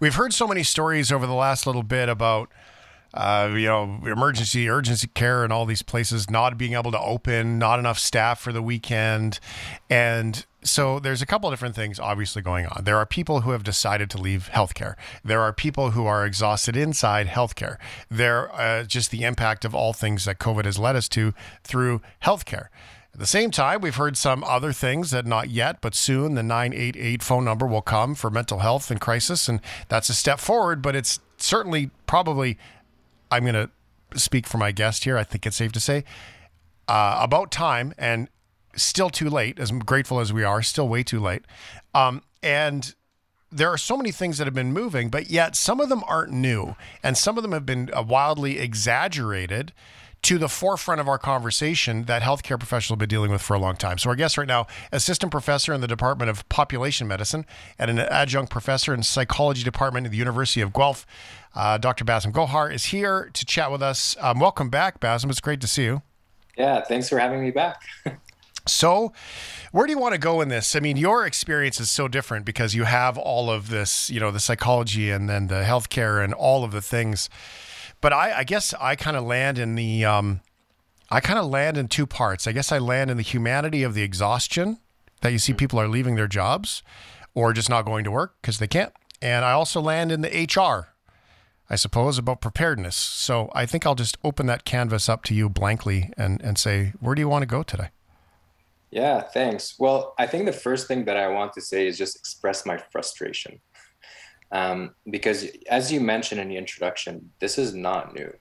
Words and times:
We've 0.00 0.14
heard 0.14 0.32
so 0.32 0.46
many 0.46 0.62
stories 0.62 1.12
over 1.12 1.26
the 1.26 1.34
last 1.34 1.66
little 1.66 1.82
bit 1.82 2.08
about 2.08 2.50
uh, 3.12 3.50
you 3.52 3.66
know, 3.66 4.00
emergency, 4.06 4.68
urgency 4.68 5.08
care, 5.08 5.42
and 5.42 5.52
all 5.52 5.66
these 5.66 5.82
places 5.82 6.30
not 6.30 6.56
being 6.56 6.74
able 6.74 6.92
to 6.92 7.00
open, 7.00 7.58
not 7.58 7.78
enough 7.78 7.98
staff 7.98 8.40
for 8.40 8.52
the 8.52 8.62
weekend. 8.62 9.40
And 9.88 10.44
so 10.62 11.00
there's 11.00 11.20
a 11.20 11.26
couple 11.26 11.48
of 11.48 11.52
different 11.52 11.74
things 11.74 11.98
obviously 11.98 12.40
going 12.40 12.66
on. 12.66 12.84
There 12.84 12.96
are 12.96 13.06
people 13.06 13.40
who 13.40 13.50
have 13.50 13.64
decided 13.64 14.10
to 14.10 14.18
leave 14.18 14.48
healthcare. 14.52 14.94
There 15.24 15.40
are 15.40 15.52
people 15.52 15.90
who 15.90 16.06
are 16.06 16.24
exhausted 16.24 16.76
inside 16.76 17.26
healthcare. 17.26 17.76
There, 18.08 18.54
uh, 18.54 18.84
just 18.84 19.10
the 19.10 19.24
impact 19.24 19.64
of 19.64 19.74
all 19.74 19.92
things 19.92 20.24
that 20.24 20.38
COVID 20.38 20.64
has 20.64 20.78
led 20.78 20.96
us 20.96 21.08
to 21.10 21.34
through 21.64 22.00
healthcare. 22.22 22.68
At 23.12 23.18
the 23.18 23.26
same 23.26 23.50
time, 23.50 23.80
we've 23.80 23.96
heard 23.96 24.16
some 24.16 24.44
other 24.44 24.72
things 24.72 25.10
that 25.10 25.26
not 25.26 25.50
yet, 25.50 25.80
but 25.80 25.94
soon 25.94 26.34
the 26.34 26.42
988 26.42 27.22
phone 27.22 27.44
number 27.44 27.66
will 27.66 27.82
come 27.82 28.14
for 28.14 28.30
mental 28.30 28.60
health 28.60 28.90
and 28.90 29.00
crisis. 29.00 29.48
And 29.48 29.60
that's 29.88 30.08
a 30.08 30.14
step 30.14 30.38
forward, 30.38 30.80
but 30.80 30.94
it's 30.94 31.18
certainly 31.36 31.90
probably 32.06 32.56
I'm 33.30 33.44
going 33.44 33.54
to 33.54 33.70
speak 34.18 34.46
for 34.46 34.58
my 34.58 34.72
guest 34.72 35.04
here. 35.04 35.16
I 35.18 35.24
think 35.24 35.46
it's 35.46 35.56
safe 35.56 35.72
to 35.72 35.80
say 35.80 36.04
uh, 36.88 37.18
about 37.20 37.50
time 37.50 37.92
and 37.98 38.28
still 38.76 39.10
too 39.10 39.28
late. 39.28 39.58
As 39.58 39.70
grateful 39.70 40.20
as 40.20 40.32
we 40.32 40.44
are, 40.44 40.62
still 40.62 40.88
way 40.88 41.02
too 41.02 41.20
late. 41.20 41.42
Um, 41.94 42.22
and 42.42 42.94
there 43.52 43.68
are 43.68 43.78
so 43.78 43.96
many 43.96 44.12
things 44.12 44.38
that 44.38 44.46
have 44.46 44.54
been 44.54 44.72
moving, 44.72 45.08
but 45.08 45.30
yet 45.30 45.56
some 45.56 45.80
of 45.80 45.88
them 45.88 46.02
aren't 46.06 46.32
new, 46.32 46.76
and 47.02 47.18
some 47.18 47.36
of 47.36 47.42
them 47.42 47.52
have 47.52 47.66
been 47.66 47.90
uh, 47.92 48.02
wildly 48.02 48.58
exaggerated 48.58 49.72
to 50.22 50.38
the 50.38 50.48
forefront 50.48 51.00
of 51.00 51.08
our 51.08 51.18
conversation 51.18 52.04
that 52.04 52.22
healthcare 52.22 52.58
professionals 52.58 52.96
have 52.96 52.98
been 52.98 53.08
dealing 53.08 53.30
with 53.30 53.40
for 53.40 53.54
a 53.54 53.58
long 53.58 53.76
time. 53.76 53.98
So, 53.98 54.10
our 54.10 54.16
guest 54.16 54.36
right 54.36 54.46
now, 54.46 54.66
assistant 54.92 55.32
professor 55.32 55.72
in 55.72 55.80
the 55.80 55.88
Department 55.88 56.30
of 56.30 56.48
Population 56.48 57.08
Medicine 57.08 57.46
and 57.78 57.90
an 57.90 57.98
adjunct 57.98 58.50
professor 58.50 58.92
in 58.92 59.02
psychology 59.02 59.62
department 59.62 60.06
at 60.06 60.12
the 60.12 60.18
University 60.18 60.60
of 60.60 60.72
Guelph, 60.72 61.06
uh, 61.54 61.78
Dr. 61.78 62.04
Basem 62.04 62.32
Gohar 62.32 62.72
is 62.72 62.86
here 62.86 63.30
to 63.32 63.44
chat 63.46 63.72
with 63.72 63.82
us. 63.82 64.16
Um, 64.20 64.38
welcome 64.38 64.68
back, 64.68 65.00
Basem. 65.00 65.30
It's 65.30 65.40
great 65.40 65.60
to 65.62 65.66
see 65.66 65.84
you. 65.84 66.02
Yeah, 66.56 66.82
thanks 66.82 67.08
for 67.08 67.18
having 67.18 67.40
me 67.40 67.50
back. 67.50 67.82
So, 68.66 69.12
where 69.72 69.86
do 69.86 69.92
you 69.92 69.98
want 69.98 70.12
to 70.12 70.20
go 70.20 70.40
in 70.40 70.48
this? 70.48 70.76
I 70.76 70.80
mean, 70.80 70.96
your 70.96 71.26
experience 71.26 71.80
is 71.80 71.90
so 71.90 72.08
different 72.08 72.44
because 72.44 72.74
you 72.74 72.84
have 72.84 73.16
all 73.16 73.50
of 73.50 73.70
this, 73.70 74.10
you 74.10 74.20
know, 74.20 74.30
the 74.30 74.38
psychology 74.38 75.10
and 75.10 75.28
then 75.28 75.46
the 75.46 75.62
healthcare 75.62 76.22
and 76.22 76.34
all 76.34 76.62
of 76.62 76.70
the 76.70 76.82
things 76.82 77.30
but 78.00 78.12
I, 78.12 78.38
I 78.38 78.44
guess 78.44 78.74
I 78.80 78.96
kind 78.96 79.16
of 79.16 79.24
land 79.24 79.58
in 79.58 79.74
the, 79.74 80.04
um, 80.04 80.40
I 81.10 81.20
kind 81.20 81.38
of 81.38 81.46
land 81.46 81.76
in 81.76 81.88
two 81.88 82.06
parts. 82.06 82.46
I 82.46 82.52
guess 82.52 82.72
I 82.72 82.78
land 82.78 83.10
in 83.10 83.16
the 83.16 83.22
humanity 83.22 83.82
of 83.82 83.94
the 83.94 84.02
exhaustion 84.02 84.78
that 85.20 85.32
you 85.32 85.38
see 85.38 85.52
people 85.52 85.78
are 85.80 85.88
leaving 85.88 86.14
their 86.14 86.28
jobs 86.28 86.82
or 87.34 87.52
just 87.52 87.68
not 87.68 87.84
going 87.84 88.04
to 88.04 88.10
work 88.10 88.36
because 88.40 88.58
they 88.58 88.66
can't. 88.66 88.92
And 89.20 89.44
I 89.44 89.52
also 89.52 89.80
land 89.80 90.10
in 90.12 90.22
the 90.22 90.28
HR, 90.28 90.94
I 91.68 91.76
suppose, 91.76 92.16
about 92.16 92.40
preparedness. 92.40 92.96
So 92.96 93.50
I 93.54 93.66
think 93.66 93.86
I'll 93.86 93.94
just 93.94 94.18
open 94.24 94.46
that 94.46 94.64
canvas 94.64 95.08
up 95.08 95.24
to 95.24 95.34
you 95.34 95.48
blankly 95.48 96.10
and, 96.16 96.40
and 96.42 96.58
say, 96.58 96.92
where 97.00 97.14
do 97.14 97.20
you 97.20 97.28
want 97.28 97.42
to 97.42 97.46
go 97.46 97.62
today? 97.62 97.88
Yeah, 98.90 99.20
thanks. 99.20 99.78
Well, 99.78 100.14
I 100.18 100.26
think 100.26 100.46
the 100.46 100.52
first 100.52 100.88
thing 100.88 101.04
that 101.04 101.16
I 101.16 101.28
want 101.28 101.52
to 101.52 101.60
say 101.60 101.86
is 101.86 101.96
just 101.96 102.16
express 102.16 102.66
my 102.66 102.76
frustration. 102.76 103.60
Um, 104.52 104.94
because 105.08 105.46
as 105.68 105.92
you 105.92 106.00
mentioned 106.00 106.40
in 106.40 106.48
the 106.48 106.56
introduction, 106.56 107.30
this 107.38 107.58
is 107.58 107.74
not 107.74 108.14
new. 108.14 108.32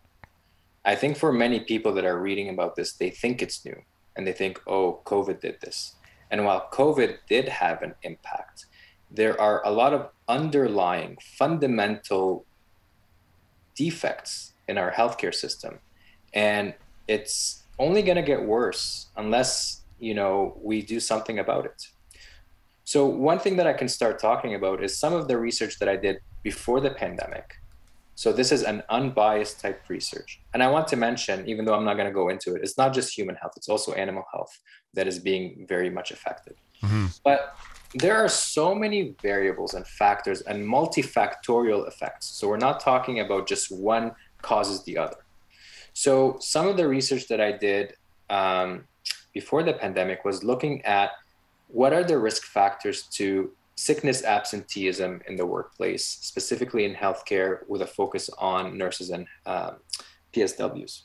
I 0.85 0.95
think 0.95 1.17
for 1.17 1.31
many 1.31 1.59
people 1.59 1.93
that 1.93 2.05
are 2.05 2.19
reading 2.19 2.49
about 2.49 2.75
this, 2.75 2.93
they 2.93 3.09
think 3.09 3.41
it's 3.41 3.63
new 3.65 3.75
and 4.15 4.25
they 4.25 4.33
think, 4.33 4.61
oh, 4.65 5.01
COVID 5.05 5.39
did 5.39 5.61
this. 5.61 5.95
And 6.31 6.45
while 6.45 6.67
COVID 6.71 7.17
did 7.27 7.47
have 7.47 7.81
an 7.81 7.95
impact, 8.03 8.65
there 9.11 9.39
are 9.39 9.65
a 9.65 9.71
lot 9.71 9.93
of 9.93 10.09
underlying 10.27 11.17
fundamental 11.37 12.45
defects 13.75 14.53
in 14.67 14.77
our 14.77 14.91
healthcare 14.91 15.33
system. 15.33 15.79
And 16.33 16.73
it's 17.07 17.63
only 17.79 18.01
going 18.01 18.17
to 18.17 18.21
get 18.21 18.43
worse 18.43 19.07
unless, 19.15 19.81
you 19.99 20.13
know, 20.13 20.57
we 20.61 20.81
do 20.81 20.99
something 20.99 21.39
about 21.39 21.65
it. 21.65 21.87
So 22.89 23.05
one 23.05 23.37
thing 23.37 23.55
that 23.57 23.67
I 23.67 23.73
can 23.73 23.87
start 23.87 24.17
talking 24.17 24.55
about 24.55 24.83
is 24.83 24.97
some 24.97 25.13
of 25.13 25.27
the 25.27 25.37
research 25.37 25.77
that 25.77 25.87
I 25.87 25.95
did 25.95 26.21
before 26.41 26.79
the 26.81 26.89
pandemic. 26.89 27.53
So 28.15 28.33
this 28.33 28.51
is 28.51 28.63
an 28.63 28.81
unbiased 28.89 29.59
type 29.59 29.83
research. 29.89 30.41
And 30.55 30.63
I 30.63 30.69
want 30.71 30.87
to 30.87 30.95
mention, 30.95 31.47
even 31.47 31.65
though 31.65 31.75
I'm 31.75 31.85
not 31.85 31.97
going 31.97 32.07
to 32.07 32.13
go 32.21 32.29
into 32.29 32.55
it, 32.55 32.63
it's 32.63 32.79
not 32.79 32.91
just 32.91 33.15
human 33.15 33.35
health, 33.35 33.53
it's 33.57 33.69
also 33.69 33.93
animal 33.93 34.23
health 34.33 34.57
that 34.95 35.05
is 35.05 35.19
being 35.19 35.67
very 35.69 35.91
much 35.91 36.09
affected. 36.09 36.55
Mm-hmm. 36.81 37.05
But 37.23 37.55
there 37.93 38.15
are 38.15 38.27
so 38.27 38.73
many 38.73 39.13
variables 39.21 39.75
and 39.75 39.85
factors 39.85 40.41
and 40.41 40.65
multifactorial 40.65 41.87
effects. 41.87 42.25
So 42.25 42.47
we're 42.47 42.57
not 42.57 42.79
talking 42.79 43.19
about 43.19 43.47
just 43.47 43.71
one 43.71 44.13
causes 44.41 44.83
the 44.85 44.97
other. 44.97 45.17
So 45.93 46.37
some 46.39 46.65
of 46.67 46.75
the 46.75 46.87
research 46.87 47.27
that 47.27 47.39
I 47.39 47.51
did 47.51 47.93
um, 48.31 48.85
before 49.31 49.61
the 49.61 49.73
pandemic 49.73 50.25
was 50.25 50.43
looking 50.43 50.83
at 50.85 51.11
what 51.69 51.93
are 51.93 52.03
the 52.03 52.17
risk 52.17 52.43
factors 52.43 53.03
to 53.03 53.51
sickness 53.75 54.23
absenteeism 54.23 55.21
in 55.27 55.35
the 55.35 55.45
workplace, 55.45 56.05
specifically 56.05 56.83
in 56.83 56.93
healthcare, 56.93 57.59
with 57.67 57.81
a 57.81 57.87
focus 57.87 58.29
on 58.37 58.77
nurses 58.77 59.11
and 59.11 59.27
um, 59.45 59.77
PSWs? 60.33 61.03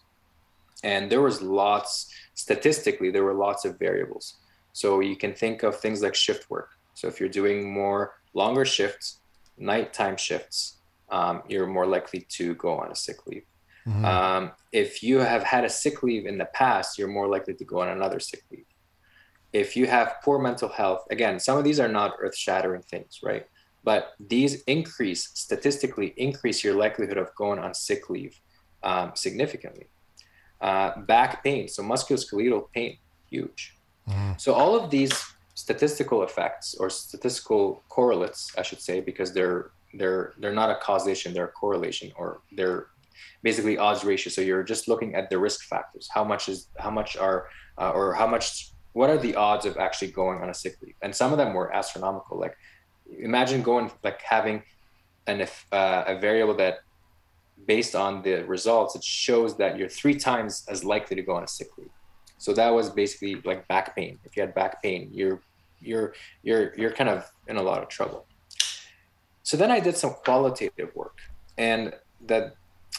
And 0.82 1.10
there 1.10 1.20
was 1.20 1.40
lots, 1.40 2.12
statistically, 2.34 3.10
there 3.10 3.24
were 3.24 3.34
lots 3.34 3.64
of 3.64 3.78
variables. 3.78 4.36
So 4.72 5.00
you 5.00 5.16
can 5.16 5.34
think 5.34 5.62
of 5.62 5.78
things 5.78 6.02
like 6.02 6.14
shift 6.14 6.50
work. 6.50 6.70
So 6.94 7.08
if 7.08 7.20
you're 7.20 7.28
doing 7.28 7.72
more 7.72 8.14
longer 8.32 8.64
shifts, 8.64 9.20
nighttime 9.56 10.16
shifts, 10.16 10.78
um, 11.10 11.42
you're 11.46 11.66
more 11.66 11.86
likely 11.86 12.26
to 12.30 12.54
go 12.54 12.78
on 12.78 12.90
a 12.90 12.96
sick 12.96 13.26
leave. 13.26 13.44
Mm-hmm. 13.86 14.04
Um, 14.04 14.52
if 14.72 15.02
you 15.02 15.18
have 15.18 15.42
had 15.42 15.64
a 15.64 15.68
sick 15.68 16.02
leave 16.02 16.26
in 16.26 16.38
the 16.38 16.46
past, 16.46 16.98
you're 16.98 17.08
more 17.08 17.28
likely 17.28 17.54
to 17.54 17.64
go 17.64 17.80
on 17.80 17.88
another 17.88 18.18
sick 18.18 18.42
leave 18.50 18.64
if 19.54 19.76
you 19.76 19.86
have 19.86 20.16
poor 20.22 20.38
mental 20.40 20.68
health, 20.68 21.06
again, 21.10 21.38
some 21.38 21.56
of 21.56 21.64
these 21.64 21.78
are 21.78 21.88
not 21.88 22.16
earth 22.20 22.36
shattering 22.36 22.82
things, 22.82 23.20
right? 23.22 23.46
But 23.84 24.14
these 24.18 24.62
increase, 24.62 25.30
statistically, 25.32 26.12
increase 26.16 26.64
your 26.64 26.74
likelihood 26.74 27.18
of 27.18 27.32
going 27.36 27.60
on 27.60 27.72
sick 27.72 28.10
leave 28.10 28.38
um, 28.82 29.12
significantly. 29.14 29.86
Uh, 30.60 30.98
back 31.02 31.44
pain, 31.44 31.68
so 31.68 31.82
musculoskeletal 31.84 32.64
pain, 32.74 32.98
huge. 33.30 33.76
Mm. 34.08 34.40
So 34.40 34.54
all 34.54 34.74
of 34.74 34.90
these 34.90 35.14
statistical 35.54 36.24
effects 36.24 36.74
or 36.74 36.90
statistical 36.90 37.82
correlates, 37.88 38.52
I 38.58 38.62
should 38.62 38.80
say, 38.80 39.00
because 39.00 39.32
they're 39.32 39.70
they're 39.98 40.32
they're 40.38 40.52
not 40.52 40.70
a 40.70 40.76
causation, 40.76 41.32
they're 41.32 41.52
a 41.54 41.58
correlation, 41.62 42.10
or 42.16 42.40
they're 42.50 42.88
basically 43.42 43.78
odds 43.78 44.02
ratio. 44.04 44.30
So 44.30 44.40
you're 44.40 44.64
just 44.64 44.88
looking 44.88 45.14
at 45.14 45.30
the 45.30 45.38
risk 45.38 45.64
factors. 45.66 46.08
How 46.12 46.24
much 46.24 46.48
is 46.48 46.68
how 46.78 46.90
much 46.90 47.16
are 47.16 47.48
uh, 47.78 47.90
or 47.90 48.14
how 48.14 48.26
much 48.26 48.73
what 48.94 49.10
are 49.10 49.18
the 49.18 49.34
odds 49.34 49.66
of 49.66 49.76
actually 49.76 50.10
going 50.10 50.40
on 50.40 50.48
a 50.48 50.54
sick 50.54 50.76
leave? 50.80 50.94
And 51.02 51.14
some 51.14 51.30
of 51.32 51.38
them 51.38 51.52
were 51.52 51.72
astronomical. 51.74 52.38
Like 52.38 52.56
imagine 53.18 53.60
going 53.62 53.90
like 54.02 54.22
having 54.22 54.62
an 55.26 55.46
uh, 55.72 56.04
a 56.06 56.18
variable 56.18 56.54
that 56.54 56.78
based 57.66 57.94
on 57.94 58.22
the 58.22 58.42
results, 58.44 58.94
it 58.94 59.04
shows 59.04 59.56
that 59.58 59.78
you're 59.78 59.88
three 59.88 60.14
times 60.14 60.64
as 60.68 60.84
likely 60.84 61.16
to 61.16 61.22
go 61.22 61.34
on 61.34 61.44
a 61.44 61.48
sick 61.48 61.68
leave. 61.76 61.90
So 62.38 62.52
that 62.54 62.70
was 62.70 62.90
basically 62.90 63.36
like 63.44 63.66
back 63.68 63.94
pain. 63.96 64.18
If 64.24 64.36
you 64.36 64.42
had 64.42 64.54
back 64.54 64.82
pain, 64.82 65.10
you're 65.12 65.40
you're 65.80 66.14
you're 66.42 66.74
you're 66.76 66.92
kind 66.92 67.10
of 67.10 67.30
in 67.48 67.56
a 67.56 67.62
lot 67.62 67.82
of 67.82 67.88
trouble. 67.88 68.26
So 69.42 69.56
then 69.56 69.70
I 69.70 69.80
did 69.80 69.96
some 69.96 70.14
qualitative 70.24 70.90
work, 70.94 71.18
and 71.58 71.92
that 72.26 72.54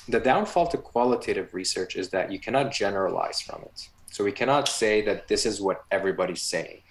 the 0.07 0.19
downfall 0.19 0.67
to 0.67 0.77
qualitative 0.77 1.53
research 1.53 1.95
is 1.95 2.09
that 2.09 2.31
you 2.31 2.39
cannot 2.39 2.71
generalize 2.71 3.41
from 3.41 3.61
it. 3.63 3.89
So 4.15 4.23
we 4.23 4.31
cannot 4.31 4.69
say 4.69 5.01
that 5.01 5.27
this 5.27 5.45
is 5.45 5.59
what 5.59 5.83
everybody's 5.91 6.41
saying, 6.41 6.83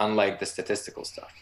unlike 0.00 0.40
the 0.40 0.46
statistical 0.46 1.04
stuff. 1.04 1.32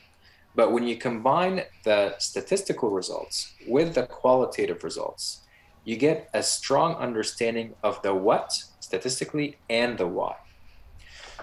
But 0.55 0.73
when 0.73 0.87
you 0.87 0.99
combine 0.99 1.63
the 1.85 2.17
statistical 2.19 2.91
results 2.91 3.55
with 3.67 3.95
the 3.95 4.03
qualitative 4.03 4.85
results, 4.85 5.41
you 5.87 5.97
get 5.97 6.29
a 6.35 6.43
strong 6.43 6.97
understanding 6.97 7.75
of 7.83 8.03
the 8.03 8.13
what 8.13 8.53
statistically 8.81 9.57
and 9.71 9.97
the 9.97 10.07
why. 10.07 10.37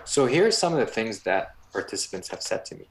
So 0.06 0.28
here 0.28 0.46
are 0.46 0.52
some 0.52 0.74
of 0.74 0.80
the 0.80 0.94
things 0.98 1.22
that 1.22 1.56
participants 1.72 2.28
have 2.28 2.44
said 2.44 2.66
to 2.66 2.75
me. 2.75 2.88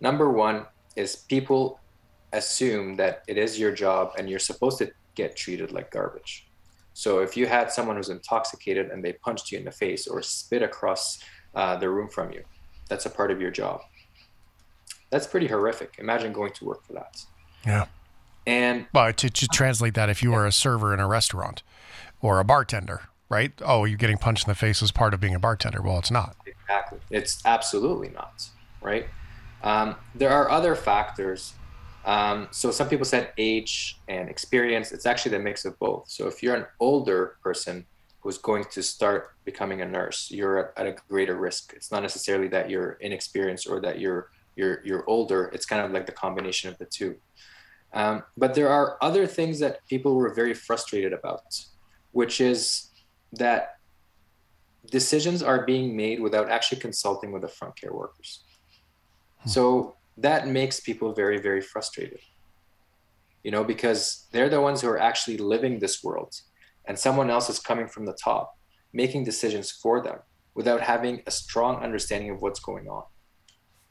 Number 0.00 0.30
one 0.30 0.66
is 0.94 1.16
people 1.16 1.80
assume 2.32 2.94
that 2.98 3.24
it 3.26 3.36
is 3.36 3.58
your 3.58 3.72
job 3.72 4.12
and 4.16 4.30
you're 4.30 4.38
supposed 4.38 4.78
to 4.78 4.92
get 5.16 5.34
treated 5.34 5.72
like 5.72 5.90
garbage. 5.90 6.46
So 6.94 7.20
if 7.20 7.36
you 7.36 7.46
had 7.46 7.70
someone 7.70 7.96
who's 7.96 8.10
intoxicated 8.10 8.90
and 8.90 9.04
they 9.04 9.12
punched 9.12 9.52
you 9.52 9.58
in 9.58 9.64
the 9.64 9.70
face 9.70 10.06
or 10.06 10.22
spit 10.22 10.62
across 10.62 11.20
uh, 11.54 11.76
the 11.76 11.88
room 11.88 12.08
from 12.08 12.32
you, 12.32 12.42
that's 12.88 13.06
a 13.06 13.10
part 13.10 13.30
of 13.30 13.40
your 13.40 13.50
job. 13.50 13.80
That's 15.10 15.26
pretty 15.26 15.46
horrific. 15.46 15.96
Imagine 15.98 16.32
going 16.32 16.52
to 16.54 16.64
work 16.64 16.84
for 16.84 16.92
that. 16.94 17.24
Yeah. 17.64 17.86
And 18.46 18.86
well, 18.92 19.12
to, 19.12 19.30
to 19.30 19.48
translate 19.48 19.94
that, 19.94 20.08
if 20.08 20.22
you 20.22 20.32
were 20.32 20.46
a 20.46 20.52
server 20.52 20.92
in 20.94 21.00
a 21.00 21.06
restaurant 21.06 21.62
or 22.20 22.40
a 22.40 22.44
bartender, 22.44 23.02
right? 23.28 23.52
Oh, 23.62 23.84
you're 23.84 23.98
getting 23.98 24.18
punched 24.18 24.46
in 24.46 24.50
the 24.50 24.54
face 24.54 24.82
as 24.82 24.90
part 24.90 25.14
of 25.14 25.20
being 25.20 25.34
a 25.34 25.38
bartender. 25.38 25.82
Well, 25.82 25.98
it's 25.98 26.10
not. 26.10 26.36
Exactly. 26.46 26.98
It's 27.10 27.44
absolutely 27.44 28.08
not, 28.08 28.48
right? 28.80 29.06
Um, 29.62 29.96
there 30.14 30.30
are 30.30 30.50
other 30.50 30.74
factors 30.74 31.54
Um, 32.04 32.48
so 32.50 32.70
some 32.70 32.88
people 32.88 33.04
said 33.04 33.32
age 33.36 34.00
and 34.08 34.28
experience. 34.28 34.92
It's 34.92 35.06
actually 35.06 35.32
the 35.32 35.40
mix 35.40 35.64
of 35.64 35.78
both. 35.78 36.08
So 36.08 36.26
if 36.26 36.42
you're 36.42 36.56
an 36.56 36.66
older 36.80 37.36
person 37.42 37.86
who's 38.20 38.38
going 38.38 38.64
to 38.70 38.82
start 38.82 39.34
becoming 39.44 39.80
a 39.82 39.86
nurse, 39.86 40.30
you're 40.30 40.72
at 40.78 40.86
a 40.86 40.96
greater 41.08 41.36
risk. 41.36 41.72
It's 41.74 41.90
not 41.90 42.02
necessarily 42.02 42.48
that 42.48 42.70
you're 42.70 42.92
inexperienced 43.00 43.66
or 43.68 43.80
that 43.80 43.98
you're 43.98 44.30
you're 44.56 44.80
you're 44.84 45.04
older. 45.08 45.50
It's 45.52 45.66
kind 45.66 45.82
of 45.84 45.90
like 45.90 46.06
the 46.06 46.12
combination 46.12 46.70
of 46.70 46.78
the 46.78 46.86
two. 46.86 47.16
Um, 47.92 48.22
but 48.36 48.54
there 48.54 48.68
are 48.68 48.96
other 49.02 49.26
things 49.26 49.58
that 49.60 49.86
people 49.86 50.14
were 50.14 50.32
very 50.32 50.54
frustrated 50.54 51.12
about, 51.12 51.64
which 52.12 52.40
is 52.40 52.90
that 53.32 53.78
decisions 54.90 55.42
are 55.42 55.64
being 55.64 55.96
made 55.96 56.20
without 56.20 56.48
actually 56.48 56.80
consulting 56.80 57.32
with 57.32 57.42
the 57.42 57.48
front 57.48 57.76
care 57.76 57.92
workers. 57.92 58.40
Hmm. 59.40 59.48
So 59.48 59.96
that 60.20 60.46
makes 60.46 60.80
people 60.80 61.12
very, 61.12 61.40
very 61.40 61.60
frustrated. 61.60 62.20
You 63.42 63.50
know, 63.50 63.64
because 63.64 64.26
they're 64.32 64.50
the 64.50 64.60
ones 64.60 64.80
who 64.80 64.88
are 64.88 65.00
actually 65.00 65.38
living 65.38 65.78
this 65.78 66.04
world, 66.04 66.34
and 66.86 66.98
someone 66.98 67.30
else 67.30 67.48
is 67.48 67.58
coming 67.58 67.88
from 67.88 68.04
the 68.04 68.16
top, 68.22 68.58
making 68.92 69.24
decisions 69.24 69.70
for 69.70 70.02
them 70.02 70.18
without 70.54 70.80
having 70.80 71.22
a 71.26 71.30
strong 71.30 71.82
understanding 71.82 72.30
of 72.30 72.42
what's 72.42 72.60
going 72.60 72.88
on. 72.88 73.04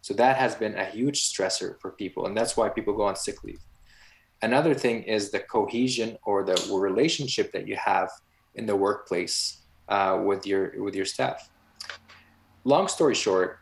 So 0.02 0.14
that 0.16 0.38
has 0.38 0.56
been 0.56 0.76
a 0.78 0.86
huge 0.86 1.32
stressor 1.32 1.80
for 1.82 1.92
people, 1.92 2.28
and 2.28 2.38
that's 2.38 2.56
why 2.56 2.70
people 2.70 2.96
go 2.96 3.04
on 3.04 3.16
sick 3.16 3.44
leave. 3.44 3.62
Another 4.42 4.74
thing 4.74 5.04
is 5.04 5.32
the 5.32 5.40
cohesion 5.40 6.18
or 6.24 6.44
the 6.46 6.56
relationship 6.72 7.52
that 7.52 7.68
you 7.68 7.76
have 7.76 8.10
in 8.56 8.66
the 8.66 8.76
workplace 8.76 9.64
uh, 9.90 10.22
with 10.24 10.46
your 10.46 10.82
with 10.84 10.96
your 10.96 11.06
staff. 11.06 11.50
Long 12.64 12.88
story 12.88 13.16
short, 13.16 13.60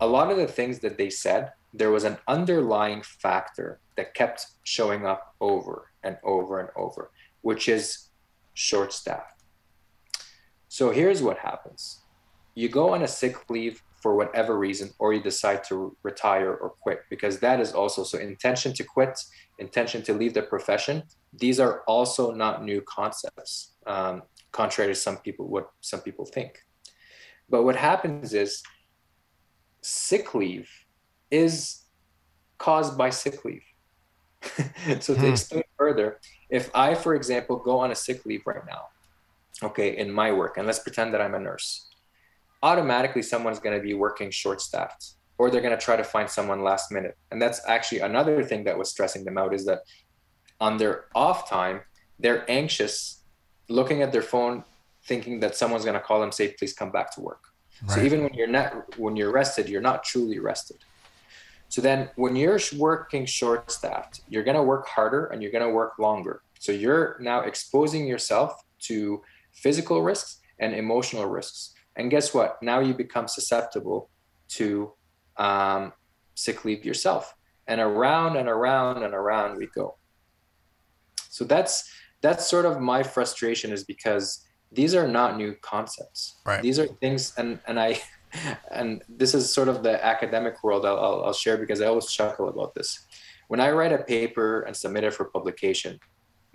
a 0.00 0.06
lot 0.06 0.30
of 0.30 0.36
the 0.36 0.46
things 0.46 0.78
that 0.80 0.98
they 0.98 1.10
said, 1.10 1.52
there 1.72 1.90
was 1.90 2.04
an 2.04 2.18
underlying 2.26 3.02
factor 3.02 3.80
that 3.96 4.14
kept 4.14 4.46
showing 4.64 5.06
up 5.06 5.34
over 5.40 5.90
and 6.02 6.16
over 6.24 6.60
and 6.60 6.68
over, 6.76 7.10
which 7.42 7.68
is 7.68 8.08
short 8.54 8.92
staff. 8.92 9.34
So 10.68 10.90
here's 10.90 11.22
what 11.22 11.38
happens: 11.38 12.00
you 12.54 12.68
go 12.68 12.94
on 12.94 13.02
a 13.02 13.08
sick 13.08 13.48
leave 13.48 13.82
for 14.02 14.16
whatever 14.16 14.58
reason, 14.58 14.90
or 14.98 15.12
you 15.12 15.22
decide 15.22 15.62
to 15.64 15.96
retire 16.02 16.54
or 16.54 16.70
quit, 16.70 17.02
because 17.10 17.38
that 17.40 17.60
is 17.60 17.72
also 17.72 18.02
so 18.02 18.18
intention 18.18 18.72
to 18.72 18.82
quit, 18.82 19.18
intention 19.58 20.02
to 20.02 20.14
leave 20.14 20.32
the 20.32 20.42
profession. 20.42 21.02
These 21.34 21.60
are 21.60 21.82
also 21.86 22.32
not 22.32 22.64
new 22.64 22.80
concepts, 22.82 23.74
um, 23.86 24.22
contrary 24.52 24.92
to 24.92 24.98
some 24.98 25.18
people 25.18 25.48
what 25.48 25.70
some 25.80 26.00
people 26.00 26.24
think. 26.24 26.58
But 27.48 27.64
what 27.64 27.76
happens 27.76 28.32
is 28.32 28.62
sick 29.82 30.34
leave 30.34 30.68
is 31.30 31.82
caused 32.58 32.96
by 32.96 33.10
sick 33.10 33.44
leave. 33.44 33.64
so 35.00 35.14
to 35.14 35.20
hmm. 35.20 35.26
explain 35.26 35.64
further, 35.76 36.18
if 36.48 36.70
I, 36.74 36.94
for 36.94 37.14
example, 37.14 37.56
go 37.56 37.78
on 37.78 37.90
a 37.90 37.94
sick 37.94 38.24
leave 38.26 38.42
right 38.46 38.64
now, 38.66 38.88
okay, 39.62 39.96
in 39.96 40.10
my 40.10 40.32
work, 40.32 40.56
and 40.56 40.66
let's 40.66 40.78
pretend 40.78 41.12
that 41.14 41.20
I'm 41.20 41.34
a 41.34 41.38
nurse 41.38 41.90
automatically 42.62 43.22
someone's 43.22 43.58
going 43.58 43.76
to 43.76 43.82
be 43.82 43.94
working 43.94 44.30
short 44.30 44.60
staffed 44.60 45.12
or 45.38 45.50
they're 45.50 45.62
going 45.62 45.76
to 45.76 45.82
try 45.82 45.96
to 45.96 46.04
find 46.04 46.28
someone 46.28 46.62
last 46.62 46.92
minute 46.92 47.16
and 47.30 47.40
that's 47.40 47.60
actually 47.66 48.00
another 48.00 48.42
thing 48.42 48.64
that 48.64 48.76
was 48.76 48.90
stressing 48.90 49.24
them 49.24 49.38
out 49.38 49.54
is 49.54 49.64
that 49.64 49.80
on 50.60 50.76
their 50.76 51.06
off 51.14 51.48
time 51.48 51.80
they're 52.18 52.48
anxious 52.50 53.22
looking 53.68 54.02
at 54.02 54.12
their 54.12 54.22
phone 54.22 54.62
thinking 55.04 55.40
that 55.40 55.56
someone's 55.56 55.84
going 55.84 55.94
to 55.94 56.00
call 56.00 56.20
them 56.20 56.32
say 56.32 56.54
please 56.58 56.74
come 56.74 56.90
back 56.90 57.14
to 57.14 57.20
work 57.20 57.44
right. 57.82 57.92
so 57.92 58.02
even 58.02 58.22
when 58.22 58.34
you're 58.34 58.46
not 58.46 58.98
when 58.98 59.16
you're 59.16 59.32
rested 59.32 59.68
you're 59.68 59.80
not 59.80 60.04
truly 60.04 60.38
rested 60.38 60.78
so 61.70 61.80
then 61.80 62.10
when 62.16 62.36
you're 62.36 62.60
working 62.76 63.24
short 63.24 63.70
staffed 63.70 64.20
you're 64.28 64.44
going 64.44 64.56
to 64.56 64.62
work 64.62 64.86
harder 64.86 65.26
and 65.26 65.42
you're 65.42 65.52
going 65.52 65.66
to 65.66 65.74
work 65.82 65.98
longer 65.98 66.42
so 66.58 66.72
you're 66.72 67.16
now 67.20 67.40
exposing 67.40 68.06
yourself 68.06 68.52
to 68.78 69.22
physical 69.54 70.02
risks 70.02 70.40
and 70.58 70.74
emotional 70.74 71.26
risks 71.26 71.74
and 71.96 72.10
guess 72.10 72.32
what? 72.32 72.62
Now 72.62 72.80
you 72.80 72.94
become 72.94 73.28
susceptible 73.28 74.10
to 74.50 74.92
um, 75.36 75.92
sick 76.34 76.64
leave 76.64 76.84
yourself. 76.84 77.34
And 77.66 77.80
around 77.80 78.36
and 78.36 78.48
around 78.48 79.02
and 79.02 79.14
around 79.14 79.58
we 79.58 79.68
go. 79.74 79.96
So 81.28 81.44
that's 81.44 81.88
that's 82.22 82.46
sort 82.46 82.66
of 82.66 82.80
my 82.80 83.02
frustration 83.02 83.70
is 83.72 83.84
because 83.84 84.44
these 84.72 84.94
are 84.94 85.06
not 85.06 85.36
new 85.36 85.54
concepts. 85.62 86.40
Right. 86.44 86.62
These 86.62 86.78
are 86.78 86.86
things, 86.86 87.32
and 87.36 87.60
and 87.66 87.78
I, 87.78 88.00
and 88.70 89.02
this 89.08 89.34
is 89.34 89.52
sort 89.52 89.68
of 89.68 89.82
the 89.82 90.04
academic 90.04 90.62
world. 90.62 90.86
I'll, 90.86 91.24
I'll, 91.24 91.32
share 91.32 91.56
because 91.56 91.80
I 91.80 91.86
always 91.86 92.06
chuckle 92.06 92.48
about 92.48 92.74
this. 92.74 93.06
When 93.48 93.60
I 93.60 93.70
write 93.70 93.92
a 93.92 93.98
paper 93.98 94.62
and 94.62 94.76
submit 94.76 95.04
it 95.04 95.14
for 95.14 95.24
publication, 95.24 95.98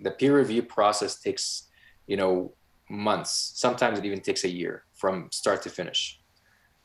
the 0.00 0.10
peer 0.10 0.36
review 0.36 0.62
process 0.62 1.20
takes, 1.20 1.68
you 2.06 2.16
know, 2.16 2.52
months. 2.88 3.52
Sometimes 3.54 3.98
it 3.98 4.04
even 4.04 4.20
takes 4.20 4.44
a 4.44 4.48
year 4.48 4.84
from 4.94 5.28
start 5.32 5.62
to 5.62 5.70
finish. 5.70 6.20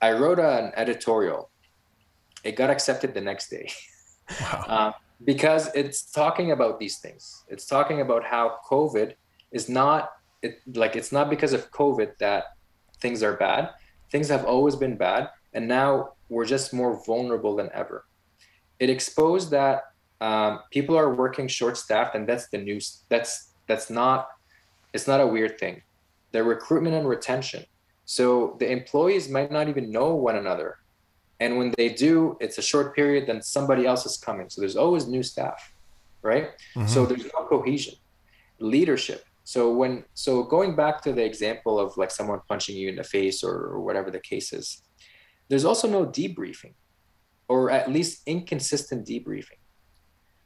I 0.02 0.14
wrote 0.14 0.40
an 0.40 0.72
editorial. 0.76 1.50
It 2.44 2.56
got 2.56 2.70
accepted 2.70 3.14
the 3.14 3.22
next 3.22 3.50
day. 3.50 3.70
Wow. 4.42 4.66
uh, 4.68 4.92
because 5.24 5.70
it's 5.76 6.12
talking 6.12 6.52
about 6.52 6.80
these 6.80 6.98
things. 6.98 7.44
It's 7.48 7.66
talking 7.66 8.02
about 8.02 8.24
how 8.24 8.58
COVID 8.70 9.14
is 9.52 9.70
not 9.70 10.10
it, 10.42 10.60
like 10.74 10.96
it's 10.96 11.12
not 11.12 11.30
because 11.30 11.54
of 11.54 11.72
COVID 11.72 12.18
that 12.18 12.56
things 13.00 13.22
are 13.24 13.34
bad. 13.38 13.70
Things 14.12 14.30
have 14.30 14.46
always 14.46 14.76
been 14.76 14.98
bad, 14.98 15.30
and 15.54 15.68
now 15.68 16.14
we're 16.30 16.46
just 16.46 16.74
more 16.74 17.04
vulnerable 17.06 17.56
than 17.56 17.70
ever. 17.74 18.06
It 18.80 18.90
exposed 18.90 19.52
that 19.52 19.94
um, 20.20 20.60
people 20.72 20.98
are 20.98 21.14
working 21.14 21.48
short-staffed, 21.48 22.16
and 22.16 22.28
that's 22.28 22.48
the 22.50 22.58
news. 22.58 23.04
That's 23.10 23.54
that's 23.68 23.90
not. 23.90 24.28
It's 24.94 25.08
not 25.08 25.22
a 25.22 25.28
weird 25.28 25.58
thing. 25.58 25.82
The 26.32 26.44
recruitment 26.44 26.96
and 26.96 27.08
retention 27.08 27.66
so 28.12 28.58
the 28.60 28.70
employees 28.70 29.30
might 29.30 29.54
not 29.54 29.70
even 29.70 29.90
know 29.90 30.14
one 30.16 30.36
another. 30.36 30.80
And 31.40 31.58
when 31.58 31.74
they 31.78 31.88
do, 31.88 32.36
it's 32.42 32.58
a 32.58 32.62
short 32.62 32.94
period, 32.94 33.26
then 33.26 33.42
somebody 33.42 33.86
else 33.86 34.06
is 34.06 34.18
coming. 34.18 34.50
So 34.50 34.60
there's 34.60 34.76
always 34.76 35.08
new 35.08 35.24
staff, 35.24 35.74
right? 36.22 36.50
Mm-hmm. 36.76 36.88
So 36.88 37.06
there's 37.06 37.24
no 37.24 37.46
cohesion, 37.48 37.96
leadership. 38.60 39.24
So 39.54 39.70
when 39.70 40.06
so 40.14 40.44
going 40.44 40.78
back 40.78 41.02
to 41.02 41.12
the 41.12 41.26
example 41.26 41.78
of 41.78 41.98
like 41.98 42.10
someone 42.10 42.40
punching 42.48 42.78
you 42.78 42.88
in 42.88 42.96
the 42.96 43.04
face 43.04 43.44
or, 43.44 43.56
or 43.72 43.82
whatever 43.82 44.10
the 44.10 44.22
case 44.22 44.54
is, 44.54 44.82
there's 45.50 45.66
also 45.66 45.90
no 45.90 46.06
debriefing, 46.06 46.76
or 47.50 47.70
at 47.70 47.92
least 47.92 48.22
inconsistent 48.26 49.06
debriefing. 49.06 49.60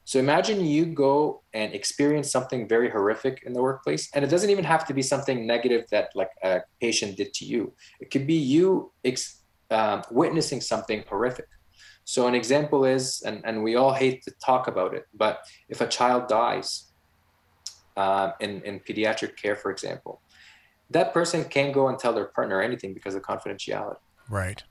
So 0.05 0.17
imagine 0.17 0.65
you 0.65 0.87
go 0.87 1.43
and 1.53 1.71
experience 1.75 2.31
something 2.31 2.67
very 2.67 2.89
horrific 2.89 3.43
in 3.45 3.53
the 3.53 3.61
workplace, 3.61 4.09
and 4.15 4.25
it 4.25 4.31
doesn't 4.31 4.49
even 4.49 4.65
have 4.65 4.87
to 4.87 4.93
be 4.95 5.03
something 5.03 5.45
negative 5.45 5.83
that 5.91 6.09
like 6.15 6.31
a 6.41 6.61
patient 6.81 7.15
did 7.15 7.31
to 7.35 7.45
you. 7.45 7.75
It 7.99 8.09
could 8.09 8.25
be 8.25 8.39
you 8.55 8.91
ex- 9.03 9.43
um, 9.69 10.01
witnessing 10.09 10.61
something 10.61 11.03
horrific. 11.07 11.49
So 12.05 12.25
an 12.25 12.33
example 12.33 12.85
is, 12.85 13.21
and, 13.23 13.37
and 13.45 13.63
we 13.63 13.75
all 13.75 13.93
hate 13.93 14.23
to 14.23 14.31
talk 14.43 14.67
about 14.67 14.95
it, 14.95 15.05
but 15.13 15.41
if 15.69 15.79
a 15.81 15.87
child 15.87 16.27
dies 16.27 16.91
uh, 17.97 18.31
in, 18.39 18.61
in 18.63 18.79
pediatric 18.79 19.35
care, 19.35 19.55
for 19.55 19.71
example, 19.71 20.21
that 20.89 21.13
person 21.13 21.43
can't 21.45 21.73
go 21.73 21.87
and 21.87 21.97
tell 21.97 22.13
their 22.13 22.25
partner 22.25 22.61
anything 22.61 22.93
because 22.93 23.15
of 23.15 23.21
confidentiality. 23.23 23.97
Right. 24.29 24.63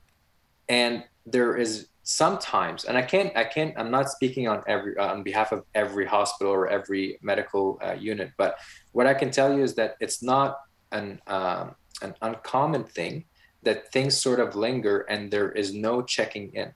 And 0.69 1.03
there 1.25 1.57
is 1.57 1.87
sometimes 2.07 2.85
and 2.85 2.95
i 2.99 3.01
can't 3.01 3.35
i 3.35 3.43
can't 3.43 3.73
i'm 3.77 3.89
not 3.89 4.07
speaking 4.11 4.47
on 4.47 4.61
every 4.67 4.95
uh, 4.95 5.07
on 5.07 5.23
behalf 5.23 5.51
of 5.51 5.63
every 5.73 6.05
hospital 6.05 6.53
or 6.53 6.67
every 6.67 7.17
medical 7.23 7.79
uh, 7.83 7.93
unit 7.93 8.31
but 8.37 8.59
what 8.91 9.07
i 9.07 9.13
can 9.13 9.31
tell 9.31 9.51
you 9.57 9.63
is 9.63 9.73
that 9.73 9.95
it's 9.99 10.21
not 10.21 10.59
an 10.91 11.19
um, 11.25 11.73
an 12.03 12.13
uncommon 12.21 12.83
thing 12.83 13.25
that 13.63 13.91
things 13.91 14.15
sort 14.15 14.39
of 14.39 14.55
linger 14.55 14.99
and 15.09 15.31
there 15.31 15.51
is 15.53 15.73
no 15.73 16.03
checking 16.03 16.53
in 16.53 16.71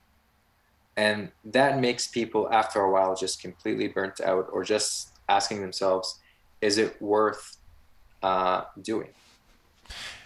and 0.97 1.29
that 1.45 1.79
makes 1.79 2.07
people 2.07 2.49
after 2.51 2.81
a 2.81 2.91
while 2.91 3.15
just 3.15 3.39
completely 3.39 3.87
burnt 3.87 4.19
out 4.21 4.47
or 4.51 4.63
just 4.63 5.11
asking 5.29 5.61
themselves 5.61 6.19
is 6.61 6.77
it 6.77 7.01
worth 7.01 7.57
uh, 8.23 8.63
doing 8.81 9.09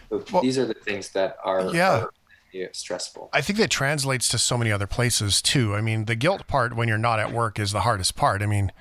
so 0.10 0.24
well, 0.32 0.42
these 0.42 0.58
are 0.58 0.66
the 0.66 0.74
things 0.74 1.10
that 1.10 1.38
are 1.44 1.74
yeah 1.74 2.04
are, 2.04 2.70
stressful. 2.72 3.30
I 3.34 3.42
think 3.42 3.58
that 3.60 3.70
translates 3.70 4.28
to 4.30 4.38
so 4.38 4.58
many 4.58 4.72
other 4.72 4.88
places 4.88 5.42
too. 5.42 5.76
I 5.76 5.82
mean, 5.82 6.06
the 6.06 6.16
guilt 6.16 6.46
part 6.48 6.76
when 6.76 6.88
you're 6.88 6.98
not 6.98 7.20
at 7.20 7.32
work 7.32 7.58
is 7.60 7.72
the 7.72 7.82
hardest 7.82 8.16
part. 8.16 8.42
I 8.44 8.46
mean, 8.46 8.72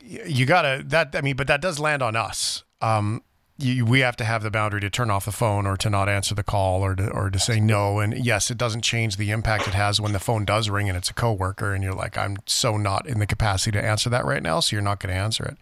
you 0.00 0.46
gotta 0.46 0.82
that. 0.86 1.14
I 1.14 1.20
mean, 1.20 1.36
but 1.36 1.46
that 1.46 1.60
does 1.60 1.78
land 1.78 2.02
on 2.02 2.16
us. 2.16 2.64
Um, 2.80 3.22
you, 3.56 3.84
we 3.84 4.00
have 4.00 4.16
to 4.16 4.24
have 4.24 4.42
the 4.42 4.50
boundary 4.50 4.80
to 4.80 4.90
turn 4.90 5.10
off 5.10 5.26
the 5.26 5.32
phone 5.32 5.64
or 5.66 5.76
to 5.76 5.88
not 5.88 6.08
answer 6.08 6.34
the 6.34 6.42
call 6.42 6.82
or 6.82 6.96
to, 6.96 7.08
or 7.10 7.30
to 7.30 7.38
say 7.38 7.60
no. 7.60 8.00
And 8.00 8.24
yes, 8.24 8.50
it 8.50 8.58
doesn't 8.58 8.82
change 8.82 9.16
the 9.16 9.30
impact 9.30 9.68
it 9.68 9.74
has 9.74 10.00
when 10.00 10.12
the 10.12 10.18
phone 10.18 10.44
does 10.44 10.68
ring 10.68 10.88
and 10.88 10.98
it's 10.98 11.08
a 11.08 11.14
coworker 11.14 11.72
and 11.72 11.84
you're 11.84 11.94
like, 11.94 12.18
I'm 12.18 12.38
so 12.46 12.76
not 12.76 13.06
in 13.06 13.20
the 13.20 13.26
capacity 13.26 13.70
to 13.78 13.84
answer 13.84 14.10
that 14.10 14.24
right 14.24 14.42
now. 14.42 14.58
So 14.58 14.74
you're 14.74 14.82
not 14.82 14.98
going 14.98 15.14
to 15.14 15.20
answer 15.20 15.44
it. 15.44 15.56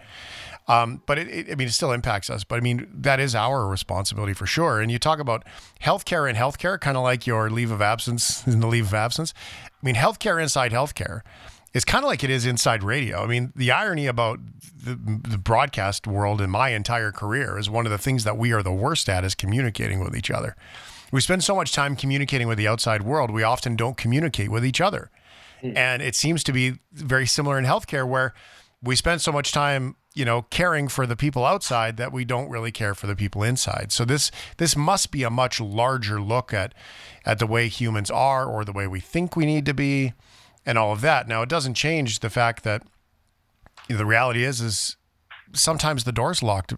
Um, 0.69 1.03
but 1.07 1.19
it, 1.19 1.29
it, 1.29 1.51
I 1.51 1.55
mean, 1.57 1.69
it 1.69 1.73
still 1.73 1.93
impacts 1.93 2.31
us. 2.31 2.45
But 2.45 2.57
I 2.57 2.61
mean, 2.61 2.89
that 2.95 3.21
is 3.21 3.35
our 3.35 3.67
responsibility 3.67 4.33
for 4.33 4.47
sure. 4.47 4.81
And 4.81 4.91
you 4.91 4.99
talk 4.99 5.19
about 5.19 5.45
healthcare 5.81 6.29
and 6.29 6.39
healthcare, 6.39 6.81
kind 6.81 6.97
of 6.97 7.03
like 7.03 7.27
your 7.27 7.51
leave 7.51 7.71
of 7.71 7.83
absence 7.83 8.47
in 8.47 8.61
the 8.61 8.67
leave 8.67 8.87
of 8.87 8.95
absence. 8.95 9.35
I 9.67 9.85
mean, 9.85 9.97
healthcare 9.97 10.41
inside 10.41 10.73
healthcare 10.73 11.23
is 11.75 11.85
kind 11.85 12.05
of 12.05 12.09
like 12.09 12.23
it 12.23 12.31
is 12.31 12.47
inside 12.47 12.83
radio. 12.83 13.23
I 13.23 13.27
mean, 13.27 13.53
the 13.57 13.71
irony 13.71 14.07
about 14.07 14.39
the, 14.85 14.95
the, 14.95 15.39
broadcast 15.39 16.07
world 16.07 16.41
in 16.41 16.51
my 16.51 16.71
entire 16.71 17.13
career 17.13 17.59
is 17.59 17.71
one 17.71 17.87
of 17.87 17.93
the 17.93 17.99
things 17.99 18.25
that 18.25 18.37
we 18.37 18.53
are 18.53 18.63
the 18.63 18.73
worst 18.73 19.09
at 19.09 19.25
is 19.25 19.35
communicating 19.35 20.01
with 20.01 20.15
each 20.15 20.31
other. 20.31 20.55
We 21.13 21.21
spend 21.21 21.45
so 21.45 21.55
much 21.55 21.73
time 21.73 21.97
communicating 21.97 22.49
with 22.49 22.59
the 22.59 22.69
outside 22.69 23.03
world, 23.03 23.31
we 23.31 23.43
often 23.43 23.77
don't 23.77 23.97
communicate 23.97 24.51
with 24.51 24.65
each 24.65 24.81
other. 24.81 25.11
Mm. 25.63 25.77
And 25.77 26.03
it 26.03 26.15
seems 26.15 26.43
to 26.45 26.53
be 26.53 26.79
very 26.93 27.27
similar 27.27 27.59
in 27.59 27.65
healthcare 27.65 28.07
where 28.07 28.35
we 28.83 28.97
spend 28.97 29.21
so 29.21 29.31
much 29.33 29.53
time, 29.53 29.97
you 30.15 30.25
know, 30.25 30.43
caring 30.43 30.89
for 30.89 31.07
the 31.07 31.17
people 31.17 31.45
outside 31.45 31.97
that 31.97 32.13
we 32.13 32.25
don't 32.25 32.51
really 32.51 32.71
care 32.71 32.95
for 32.95 33.07
the 33.07 33.17
people 33.17 33.43
inside. 33.43 33.93
So 33.93 34.05
this 34.05 34.31
this 34.59 34.77
must 34.77 35.11
be 35.11 35.23
a 35.23 35.31
much 35.31 35.61
larger 35.61 36.21
look 36.21 36.53
at 36.53 36.75
at 37.25 37.39
the 37.39 37.47
way 37.47 37.69
humans 37.69 38.11
are 38.11 38.45
or 38.47 38.65
the 38.65 38.73
way 38.73 38.87
we 38.87 39.01
think 39.01 39.37
we 39.37 39.47
need 39.47 39.65
to 39.67 39.75
be 39.75 40.13
and 40.67 40.79
all 40.79 40.93
of 40.93 41.01
that. 41.01 41.29
Now, 41.29 41.43
it 41.43 41.49
doesn't 41.49 41.75
change 41.75 42.21
the 42.21 42.31
fact 42.31 42.63
that 42.65 42.83
you 43.89 43.95
know, 43.95 43.99
the 43.99 44.07
reality 44.07 44.45
is, 44.45 44.61
is 44.61 44.97
sometimes 45.53 46.05
the 46.05 46.13
door's 46.13 46.43
locked, 46.43 46.75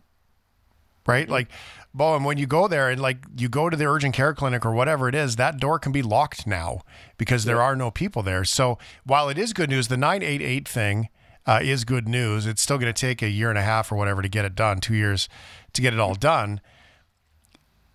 right? 1.07 1.29
Like, 1.29 1.49
Bowen, 1.93 2.25
when 2.25 2.39
you 2.39 2.47
go 2.47 2.67
there 2.67 2.91
and 2.91 3.01
like 3.01 3.19
you 3.37 3.49
go 3.49 3.71
to 3.71 3.77
the 3.77 3.87
urgent 3.87 4.15
care 4.15 4.35
clinic 4.35 4.65
or 4.67 4.73
whatever 4.73 5.09
it 5.09 5.15
is, 5.15 5.37
that 5.37 5.59
door 5.59 5.79
can 5.79 5.93
be 5.93 6.03
locked 6.03 6.47
now 6.47 6.81
because 7.19 7.45
there 7.45 7.63
are 7.63 7.77
no 7.77 7.91
people 7.91 8.23
there. 8.23 8.45
So 8.45 8.79
while 9.05 9.29
it 9.29 9.39
is 9.39 9.53
good 9.53 9.71
news, 9.71 9.89
the 9.89 9.97
988 9.97 10.69
thing 10.69 11.09
uh, 11.47 11.61
is 11.63 11.85
good 11.85 12.09
news. 12.09 12.47
It's 12.47 12.63
still 12.63 12.79
going 12.79 12.93
to 12.93 12.99
take 12.99 13.23
a 13.23 13.29
year 13.29 13.51
and 13.51 13.59
a 13.59 13.63
half 13.63 13.93
or 13.93 13.97
whatever 13.97 14.23
to 14.23 14.29
get 14.29 14.45
it 14.45 14.55
done, 14.55 14.81
two 14.81 14.95
years 14.95 15.29
to 15.73 15.83
get 15.83 15.93
it 15.93 16.01
all 16.01 16.15
done. 16.15 16.61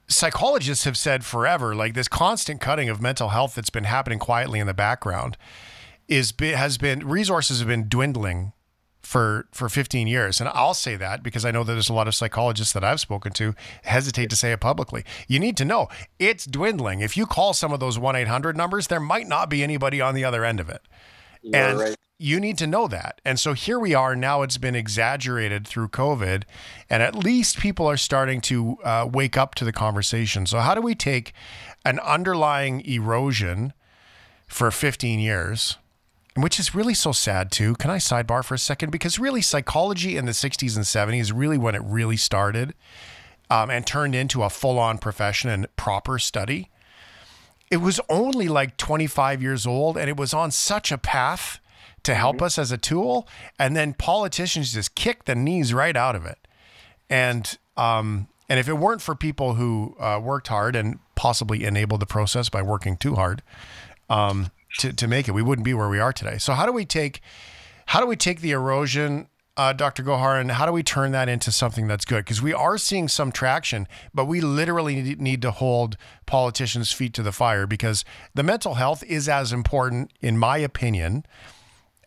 Psychologists 0.07 0.85
have 0.85 0.97
said 0.97 1.23
forever, 1.23 1.75
like 1.75 1.93
this 1.93 2.07
constant 2.07 2.61
cutting 2.61 2.89
of 2.89 3.01
mental 3.01 3.29
health 3.29 3.55
that's 3.55 3.69
been 3.69 3.83
happening 3.83 4.19
quietly 4.19 4.59
in 4.59 4.67
the 4.67 4.73
background 4.73 5.37
is 6.07 6.33
has 6.41 6.77
been 6.77 7.07
resources 7.07 7.59
have 7.59 7.67
been 7.67 7.87
dwindling 7.87 8.51
for 9.01 9.47
for 9.51 9.69
15 9.69 10.07
years 10.07 10.39
and 10.39 10.49
I'll 10.49 10.73
say 10.73 10.95
that 10.95 11.23
because 11.23 11.45
I 11.45 11.51
know 11.51 11.63
that 11.63 11.71
there's 11.73 11.89
a 11.89 11.93
lot 11.93 12.07
of 12.07 12.15
psychologists 12.15 12.73
that 12.73 12.83
I've 12.83 12.99
spoken 12.99 13.31
to 13.33 13.53
hesitate 13.83 14.29
to 14.31 14.35
say 14.35 14.51
it 14.51 14.59
publicly. 14.59 15.05
You 15.27 15.39
need 15.39 15.55
to 15.57 15.65
know 15.65 15.87
it's 16.17 16.45
dwindling. 16.45 16.99
If 16.99 17.15
you 17.15 17.25
call 17.25 17.53
some 17.53 17.71
of 17.71 17.79
those 17.79 17.97
1-800 17.97 18.55
numbers, 18.55 18.87
there 18.87 18.99
might 18.99 19.27
not 19.27 19.49
be 19.49 19.63
anybody 19.63 20.01
on 20.01 20.15
the 20.15 20.25
other 20.25 20.43
end 20.43 20.59
of 20.59 20.69
it. 20.69 20.81
You're 21.41 21.55
and 21.55 21.79
right. 21.79 21.95
You 22.21 22.39
need 22.39 22.57
to 22.57 22.67
know 22.67 22.87
that. 22.89 23.21
And 23.23 23.39
so 23.39 23.53
here 23.53 23.79
we 23.79 23.95
are 23.95 24.13
now 24.15 24.41
it's 24.41 24.57
been 24.57 24.75
exaggerated 24.75 25.65
through 25.65 25.87
COVID 25.87 26.43
and 26.89 27.01
at 27.01 27.15
least 27.15 27.57
people 27.57 27.87
are 27.87 27.97
starting 27.97 28.41
to 28.41 28.77
uh, 28.83 29.09
wake 29.11 29.37
up 29.37 29.55
to 29.55 29.65
the 29.65 29.71
conversation. 29.71 30.45
So 30.45 30.59
how 30.59 30.75
do 30.75 30.81
we 30.81 30.95
take 30.95 31.33
an 31.85 31.97
underlying 31.99 32.85
erosion 32.85 33.71
for 34.47 34.69
15 34.69 35.19
years 35.19 35.77
which 36.35 36.59
is 36.59 36.75
really 36.75 36.93
so 36.93 37.11
sad 37.11 37.51
too. 37.51 37.75
Can 37.75 37.89
I 37.89 37.97
sidebar 37.97 38.45
for 38.45 38.53
a 38.53 38.59
second? 38.59 38.91
Because 38.91 39.19
really, 39.19 39.41
psychology 39.41 40.15
in 40.15 40.25
the 40.25 40.31
60s 40.31 40.75
and 40.75 40.85
70s, 40.85 41.19
is 41.19 41.33
really 41.33 41.57
when 41.57 41.75
it 41.75 41.81
really 41.83 42.15
started 42.15 42.73
um, 43.49 43.69
and 43.69 43.85
turned 43.85 44.15
into 44.15 44.43
a 44.43 44.49
full 44.49 44.79
on 44.79 44.99
profession 44.99 45.49
and 45.49 45.67
proper 45.75 46.19
study, 46.19 46.69
it 47.69 47.77
was 47.77 47.99
only 48.09 48.47
like 48.47 48.77
25 48.77 49.41
years 49.41 49.65
old 49.65 49.97
and 49.97 50.09
it 50.09 50.17
was 50.17 50.33
on 50.33 50.51
such 50.51 50.91
a 50.91 50.97
path 50.97 51.59
to 52.03 52.15
help 52.15 52.37
mm-hmm. 52.37 52.45
us 52.45 52.57
as 52.57 52.71
a 52.71 52.77
tool. 52.77 53.27
And 53.57 53.75
then 53.75 53.93
politicians 53.93 54.73
just 54.73 54.95
kick 54.95 55.25
the 55.25 55.35
knees 55.35 55.73
right 55.73 55.95
out 55.95 56.15
of 56.15 56.25
it. 56.25 56.37
And, 57.09 57.57
um, 57.77 58.27
and 58.47 58.59
if 58.59 58.67
it 58.67 58.73
weren't 58.73 59.01
for 59.01 59.15
people 59.15 59.55
who 59.55 59.95
uh, 59.99 60.19
worked 60.21 60.47
hard 60.47 60.75
and 60.75 60.99
possibly 61.15 61.63
enabled 61.63 61.99
the 61.99 62.05
process 62.05 62.49
by 62.49 62.61
working 62.61 62.97
too 62.97 63.15
hard, 63.15 63.41
um, 64.09 64.51
to, 64.77 64.93
to 64.93 65.07
make 65.07 65.27
it. 65.27 65.31
We 65.31 65.41
wouldn't 65.41 65.65
be 65.65 65.73
where 65.73 65.89
we 65.89 65.99
are 65.99 66.13
today. 66.13 66.37
So 66.37 66.53
how 66.53 66.65
do 66.65 66.71
we 66.71 66.85
take 66.85 67.21
how 67.87 67.99
do 67.99 68.05
we 68.05 68.15
take 68.15 68.41
the 68.41 68.51
erosion, 68.51 69.29
uh, 69.57 69.73
Dr. 69.73 70.03
Gohar, 70.03 70.39
and 70.39 70.51
how 70.51 70.67
do 70.67 70.71
we 70.71 70.83
turn 70.83 71.11
that 71.13 71.27
into 71.27 71.51
something 71.51 71.87
that's 71.87 72.05
good? 72.05 72.23
Because 72.23 72.39
we 72.39 72.53
are 72.53 72.77
seeing 72.77 73.07
some 73.07 73.31
traction, 73.31 73.87
but 74.13 74.25
we 74.25 74.41
literally 74.41 75.15
need 75.15 75.41
to 75.41 75.49
hold 75.49 75.97
politicians' 76.27 76.91
feet 76.91 77.15
to 77.15 77.23
the 77.23 77.31
fire 77.31 77.65
because 77.65 78.05
the 78.35 78.43
mental 78.43 78.75
health 78.75 79.03
is 79.05 79.27
as 79.27 79.51
important, 79.51 80.13
in 80.21 80.37
my 80.37 80.59
opinion, 80.59 81.25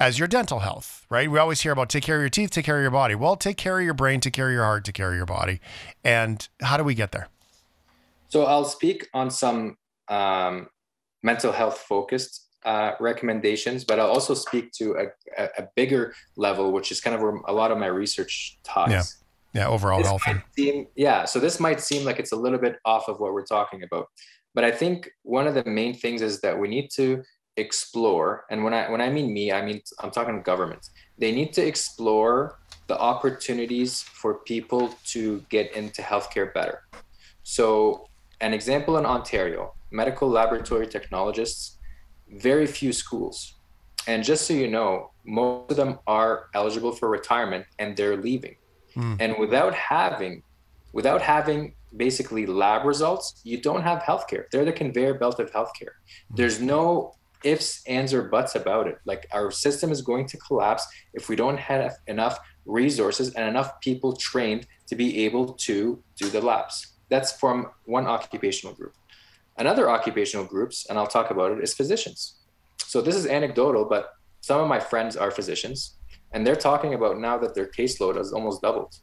as 0.02 0.18
your 0.18 0.26
dental 0.26 0.58
health, 0.58 1.06
right? 1.08 1.30
We 1.30 1.38
always 1.38 1.60
hear 1.60 1.70
about 1.70 1.88
take 1.88 2.02
care 2.02 2.16
of 2.16 2.22
your 2.22 2.28
teeth, 2.28 2.50
take 2.50 2.64
care 2.64 2.76
of 2.76 2.82
your 2.82 2.90
body. 2.90 3.14
Well, 3.14 3.36
take 3.36 3.56
care 3.56 3.78
of 3.78 3.84
your 3.84 3.94
brain, 3.94 4.18
take 4.18 4.32
care 4.32 4.48
of 4.48 4.52
your 4.52 4.64
heart, 4.64 4.84
take 4.84 4.96
care 4.96 5.10
of 5.10 5.16
your 5.16 5.26
body. 5.26 5.60
And 6.02 6.46
how 6.60 6.76
do 6.76 6.82
we 6.82 6.96
get 6.96 7.12
there? 7.12 7.28
So 8.28 8.44
I'll 8.44 8.64
speak 8.64 9.08
on 9.14 9.30
some 9.30 9.76
um, 10.08 10.68
mental 11.22 11.52
health 11.52 11.78
focused 11.78 12.48
uh, 12.64 12.92
recommendations, 12.98 13.84
but 13.84 14.00
I'll 14.00 14.10
also 14.10 14.34
speak 14.34 14.72
to 14.72 15.08
a, 15.38 15.44
a, 15.58 15.68
bigger 15.76 16.14
level, 16.36 16.72
which 16.72 16.90
is 16.90 17.00
kind 17.00 17.14
of 17.14 17.22
where 17.22 17.36
a 17.46 17.52
lot 17.52 17.70
of 17.70 17.78
my 17.78 17.86
research 17.86 18.58
talks. 18.64 18.90
Yeah, 18.90 19.02
yeah 19.60 19.68
overall 19.68 19.98
this 19.98 20.08
health. 20.08 20.22
Seem, 20.56 20.86
yeah, 20.96 21.24
so 21.24 21.38
this 21.38 21.60
might 21.60 21.80
seem 21.80 22.04
like 22.04 22.18
it's 22.18 22.32
a 22.32 22.36
little 22.36 22.58
bit 22.58 22.76
off 22.84 23.08
of 23.08 23.20
what 23.20 23.32
we're 23.32 23.44
talking 23.44 23.82
about, 23.84 24.08
but 24.54 24.64
I 24.64 24.70
think 24.70 25.10
one 25.22 25.46
of 25.46 25.54
the 25.54 25.64
main 25.64 25.94
things 25.94 26.22
is 26.22 26.40
that 26.40 26.58
we 26.58 26.68
need 26.68 26.90
to 26.94 27.22
explore, 27.56 28.44
and 28.50 28.64
when 28.64 28.74
I 28.74 28.90
when 28.90 29.00
I 29.00 29.10
mean 29.10 29.32
me, 29.32 29.52
I 29.52 29.64
mean 29.64 29.82
I'm 30.00 30.10
talking 30.10 30.42
government. 30.42 30.90
They 31.18 31.32
need 31.32 31.52
to 31.54 31.66
explore 31.66 32.58
the 32.86 32.98
opportunities 32.98 34.02
for 34.02 34.34
people 34.34 34.94
to 35.06 35.44
get 35.48 35.74
into 35.76 36.02
healthcare 36.02 36.52
better. 36.52 36.82
So, 37.42 38.08
an 38.40 38.52
example 38.52 38.96
in 38.98 39.06
Ontario, 39.06 39.74
medical 39.90 40.28
laboratory 40.28 40.86
technologists 40.86 41.78
very 42.32 42.66
few 42.66 42.92
schools. 42.92 43.54
And 44.06 44.24
just 44.24 44.46
so 44.46 44.54
you 44.54 44.68
know, 44.68 45.12
most 45.24 45.70
of 45.70 45.76
them 45.76 45.98
are 46.06 46.46
eligible 46.54 46.92
for 46.92 47.08
retirement 47.08 47.66
and 47.78 47.96
they're 47.96 48.16
leaving. 48.16 48.56
Mm. 48.96 49.16
And 49.20 49.38
without 49.38 49.74
having 49.74 50.42
without 50.92 51.22
having 51.22 51.74
basically 51.96 52.44
lab 52.44 52.84
results, 52.84 53.40
you 53.44 53.58
don't 53.58 53.82
have 53.82 54.02
healthcare. 54.02 54.44
They're 54.50 54.64
the 54.64 54.72
conveyor 54.72 55.14
belt 55.14 55.40
of 55.40 55.50
healthcare. 55.52 55.94
Mm. 56.32 56.36
There's 56.36 56.60
no 56.60 57.14
ifs, 57.44 57.82
ands, 57.86 58.12
or 58.14 58.22
buts 58.22 58.54
about 58.54 58.86
it. 58.86 58.98
Like 59.04 59.26
our 59.32 59.50
system 59.50 59.90
is 59.90 60.02
going 60.02 60.26
to 60.26 60.36
collapse 60.36 60.86
if 61.14 61.28
we 61.28 61.36
don't 61.36 61.58
have 61.58 61.94
enough 62.06 62.38
resources 62.64 63.34
and 63.34 63.48
enough 63.48 63.80
people 63.80 64.14
trained 64.14 64.66
to 64.86 64.94
be 64.94 65.24
able 65.24 65.52
to 65.54 66.02
do 66.16 66.28
the 66.28 66.40
labs. 66.40 66.94
That's 67.08 67.32
from 67.32 67.68
one 67.84 68.06
occupational 68.06 68.74
group. 68.74 68.94
Another 69.58 69.90
occupational 69.90 70.46
groups, 70.46 70.86
and 70.88 70.98
I'll 70.98 71.06
talk 71.06 71.30
about 71.30 71.52
it, 71.52 71.62
is 71.62 71.74
physicians. 71.74 72.36
So 72.78 73.00
this 73.00 73.16
is 73.16 73.26
anecdotal, 73.26 73.84
but 73.84 74.14
some 74.40 74.60
of 74.60 74.68
my 74.68 74.80
friends 74.80 75.16
are 75.16 75.30
physicians, 75.30 75.94
and 76.32 76.46
they're 76.46 76.56
talking 76.56 76.94
about 76.94 77.18
now 77.18 77.38
that 77.38 77.54
their 77.54 77.66
caseload 77.66 78.16
has 78.16 78.32
almost 78.32 78.62
doubled. 78.62 78.96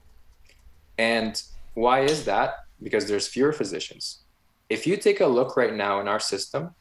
And 0.97 1.41
why 1.75 2.01
is 2.01 2.25
that? 2.25 2.55
Because 2.81 3.07
there's 3.07 3.27
fewer 3.27 3.53
physicians. 3.53 4.19
If 4.69 4.85
you 4.85 4.97
take 4.97 5.21
a 5.21 5.27
look 5.27 5.55
right 5.55 5.73
now 5.73 5.99
in 6.01 6.07
our 6.07 6.19
system, 6.19 6.75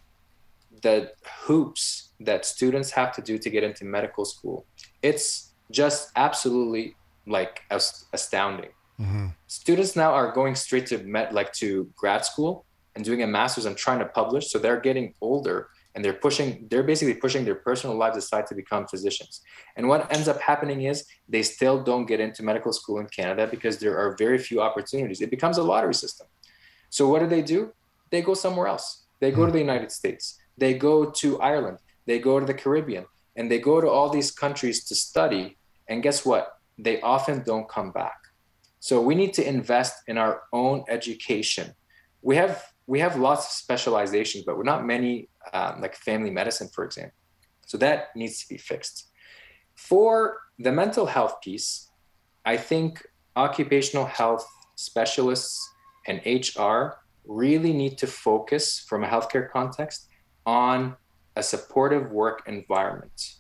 the 0.83 1.13
hoops 1.45 2.11
that 2.21 2.45
students 2.45 2.91
have 2.91 3.15
to 3.15 3.23
do 3.23 3.39
to 3.39 3.51
get 3.51 3.63
into 3.63 3.85
medical 3.85 4.25
school, 4.25 4.67
it's 5.03 5.53
just 5.71 6.11
absolutely 6.17 6.97
like 7.27 7.63
astounding. 7.71 8.71
Mm-hmm. 9.01 9.29
Students 9.47 9.95
now 9.95 10.13
are 10.13 10.33
going 10.33 10.55
straight 10.55 10.87
to 10.87 10.99
med, 10.99 11.33
like 11.33 11.53
to 11.55 11.91
grad 11.97 12.25
school 12.25 12.65
and 12.97 13.05
doing 13.05 13.23
a 13.23 13.27
master's 13.27 13.67
and 13.67 13.77
trying 13.77 14.01
to 14.01 14.07
publish. 14.07 14.51
So 14.51 14.59
they're 14.59 14.81
getting 14.81 15.15
older 15.21 15.69
and 15.95 16.05
they're 16.05 16.15
pushing, 16.15 16.67
they're 16.71 16.83
basically 16.83 17.15
pushing 17.15 17.45
their 17.45 17.55
personal 17.55 17.97
lives 17.97 18.17
aside 18.17 18.47
to 18.49 18.55
become 18.55 18.87
physicians. 18.89 19.43
And 19.77 19.89
what 19.89 20.13
ends 20.13 20.27
up 20.27 20.41
happening 20.41 20.83
is 20.83 21.05
they 21.29 21.43
still 21.43 21.83
don't 21.83 22.07
get 22.07 22.21
into 22.21 22.43
medical 22.43 22.73
school 22.73 22.99
in 22.99 23.07
Canada 23.07 23.47
because 23.47 23.79
there 23.79 23.97
are 23.97 24.17
very 24.17 24.39
few 24.39 24.61
opportunities. 24.61 25.21
It 25.21 25.31
becomes 25.31 25.59
a 25.59 25.63
lottery 25.63 25.95
system. 25.95 26.27
So 26.91 27.09
what 27.09 27.21
do 27.21 27.27
they 27.27 27.43
do? 27.43 27.73
They 28.11 28.23
go 28.23 28.35
somewhere 28.35 28.67
else. 28.67 29.05
They 29.21 29.31
go 29.31 29.47
to 29.47 29.53
the 29.53 29.59
United 29.59 29.93
States. 29.93 30.39
They 30.59 30.75
go 30.75 31.11
to 31.11 31.41
Ireland. 31.41 31.79
They 32.07 32.19
go 32.19 32.39
to 32.41 32.47
the 32.47 32.55
Caribbean. 32.55 33.07
And 33.37 33.51
they 33.51 33.61
go 33.61 33.81
to 33.81 33.89
all 33.89 34.11
these 34.11 34.31
countries 34.31 34.85
to 34.85 34.95
study. 34.95 35.57
And 35.89 36.03
guess 36.03 36.27
what? 36.27 36.59
They 36.77 37.01
often 37.01 37.43
don't 37.45 37.69
come 37.69 37.93
back. 37.93 38.19
So 38.81 39.01
we 39.01 39.15
need 39.15 39.35
to 39.35 39.47
invest 39.47 39.95
in 40.07 40.19
our 40.19 40.43
own 40.53 40.85
education. 40.89 41.75
We 42.23 42.37
have 42.37 42.65
we 42.87 43.01
have 43.01 43.17
lots 43.17 43.45
of 43.47 43.53
specializations, 43.53 44.45
but 44.47 44.57
we're 44.57 44.63
not 44.63 44.87
many 44.87 45.29
um, 45.53 45.83
like 45.83 45.95
family 45.95 46.31
medicine, 46.31 46.69
for 46.75 46.85
example. 46.85 47.15
So 47.67 47.77
that 47.79 48.17
needs 48.17 48.41
to 48.43 48.49
be 48.49 48.57
fixed. 48.57 49.11
For 49.75 50.39
the 50.59 50.73
mental 50.73 51.05
health 51.05 51.43
piece, 51.43 51.91
I 52.47 52.57
think 52.57 53.07
occupational 53.37 54.07
health 54.07 54.47
specialists 54.77 55.61
and 56.07 56.23
HR 56.25 56.97
really 57.27 57.75
need 57.75 57.99
to 57.99 58.07
focus 58.07 58.81
from 58.89 59.05
a 59.05 59.07
healthcare 59.07 59.51
context 59.51 60.09
on 60.49 60.97
a 61.37 61.43
supportive 61.43 62.11
work 62.11 62.43
environment 62.47 63.35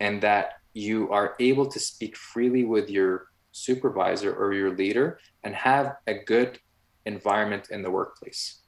and 0.00 0.20
that 0.20 0.54
you 0.74 1.08
are 1.12 1.36
able 1.38 1.66
to 1.66 1.78
speak 1.78 2.16
freely 2.16 2.64
with 2.64 2.90
your 2.90 3.28
supervisor 3.52 4.34
or 4.34 4.52
your 4.52 4.74
leader 4.74 5.20
and 5.44 5.54
have 5.54 5.94
a 6.08 6.14
good 6.32 6.58
environment 7.06 7.68
in 7.70 7.80
the 7.80 7.90
workplace. 7.90 8.62